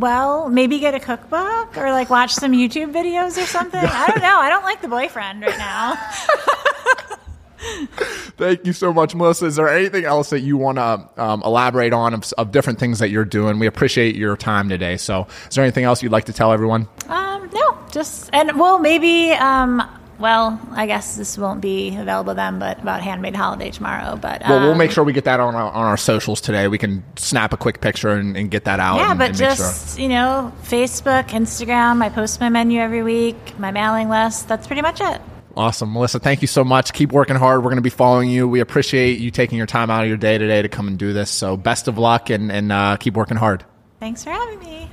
Well, 0.00 0.48
maybe 0.48 0.78
get 0.78 0.94
a 0.94 1.00
cookbook 1.00 1.76
or 1.76 1.92
like 1.92 2.08
watch 2.08 2.32
some 2.32 2.52
YouTube 2.52 2.90
videos 2.90 3.36
or 3.36 3.44
something. 3.44 3.78
I 3.78 4.06
don't 4.06 4.22
know. 4.22 4.38
I 4.38 4.48
don't 4.48 4.64
like 4.64 4.80
the 4.80 4.88
boyfriend 4.88 5.42
right 5.42 5.58
now. 5.58 5.94
Thank 8.38 8.64
you 8.64 8.72
so 8.72 8.94
much, 8.94 9.14
Melissa. 9.14 9.44
Is 9.44 9.56
there 9.56 9.68
anything 9.68 10.06
else 10.06 10.30
that 10.30 10.40
you 10.40 10.56
want 10.56 10.78
to 10.78 11.22
um, 11.22 11.42
elaborate 11.44 11.92
on 11.92 12.14
of, 12.14 12.32
of 12.38 12.50
different 12.50 12.78
things 12.78 13.00
that 13.00 13.10
you're 13.10 13.26
doing? 13.26 13.58
We 13.58 13.66
appreciate 13.66 14.16
your 14.16 14.38
time 14.38 14.70
today. 14.70 14.96
So, 14.96 15.26
is 15.50 15.56
there 15.56 15.64
anything 15.64 15.84
else 15.84 16.02
you'd 16.02 16.12
like 16.12 16.24
to 16.24 16.32
tell 16.32 16.50
everyone? 16.50 16.88
Um, 17.08 17.50
no, 17.52 17.78
just 17.92 18.30
and 18.32 18.58
well, 18.58 18.78
maybe. 18.78 19.32
Um, 19.32 19.86
well, 20.20 20.60
I 20.72 20.86
guess 20.86 21.16
this 21.16 21.38
won't 21.38 21.60
be 21.60 21.96
available 21.96 22.34
then, 22.34 22.58
but 22.58 22.80
about 22.80 23.00
handmade 23.00 23.34
holiday 23.34 23.70
tomorrow. 23.70 24.16
But 24.16 24.42
Well, 24.48 24.60
we'll 24.60 24.72
um, 24.72 24.78
make 24.78 24.90
sure 24.90 25.02
we 25.02 25.12
get 25.12 25.24
that 25.24 25.40
on 25.40 25.54
our, 25.54 25.70
on 25.72 25.86
our 25.86 25.96
socials 25.96 26.40
today. 26.40 26.68
We 26.68 26.78
can 26.78 27.02
snap 27.16 27.52
a 27.52 27.56
quick 27.56 27.80
picture 27.80 28.10
and, 28.10 28.36
and 28.36 28.50
get 28.50 28.64
that 28.64 28.80
out. 28.80 28.96
Yeah, 28.96 29.10
and, 29.10 29.18
but 29.18 29.30
and 29.30 29.40
make 29.40 29.48
sure. 29.48 29.56
just 29.56 29.98
you 29.98 30.08
know, 30.08 30.52
Facebook, 30.62 31.28
Instagram. 31.28 32.02
I 32.02 32.10
post 32.10 32.40
my 32.40 32.50
menu 32.50 32.80
every 32.80 33.02
week, 33.02 33.58
my 33.58 33.70
mailing 33.70 34.08
list. 34.08 34.46
That's 34.46 34.66
pretty 34.66 34.82
much 34.82 35.00
it. 35.00 35.20
Awesome. 35.56 35.92
Melissa, 35.92 36.20
thank 36.20 36.42
you 36.42 36.48
so 36.48 36.62
much. 36.62 36.92
Keep 36.92 37.12
working 37.12 37.36
hard. 37.36 37.60
We're 37.60 37.70
going 37.70 37.76
to 37.76 37.82
be 37.82 37.90
following 37.90 38.30
you. 38.30 38.46
We 38.46 38.60
appreciate 38.60 39.18
you 39.18 39.30
taking 39.30 39.58
your 39.58 39.66
time 39.66 39.90
out 39.90 40.02
of 40.02 40.08
your 40.08 40.16
day 40.16 40.38
today 40.38 40.62
to 40.62 40.68
come 40.68 40.86
and 40.86 40.98
do 40.98 41.12
this. 41.12 41.30
So, 41.30 41.56
best 41.56 41.88
of 41.88 41.98
luck 41.98 42.30
and, 42.30 42.52
and 42.52 42.70
uh, 42.70 42.96
keep 42.98 43.14
working 43.14 43.36
hard. 43.36 43.64
Thanks 43.98 44.22
for 44.22 44.30
having 44.30 44.58
me. 44.60 44.90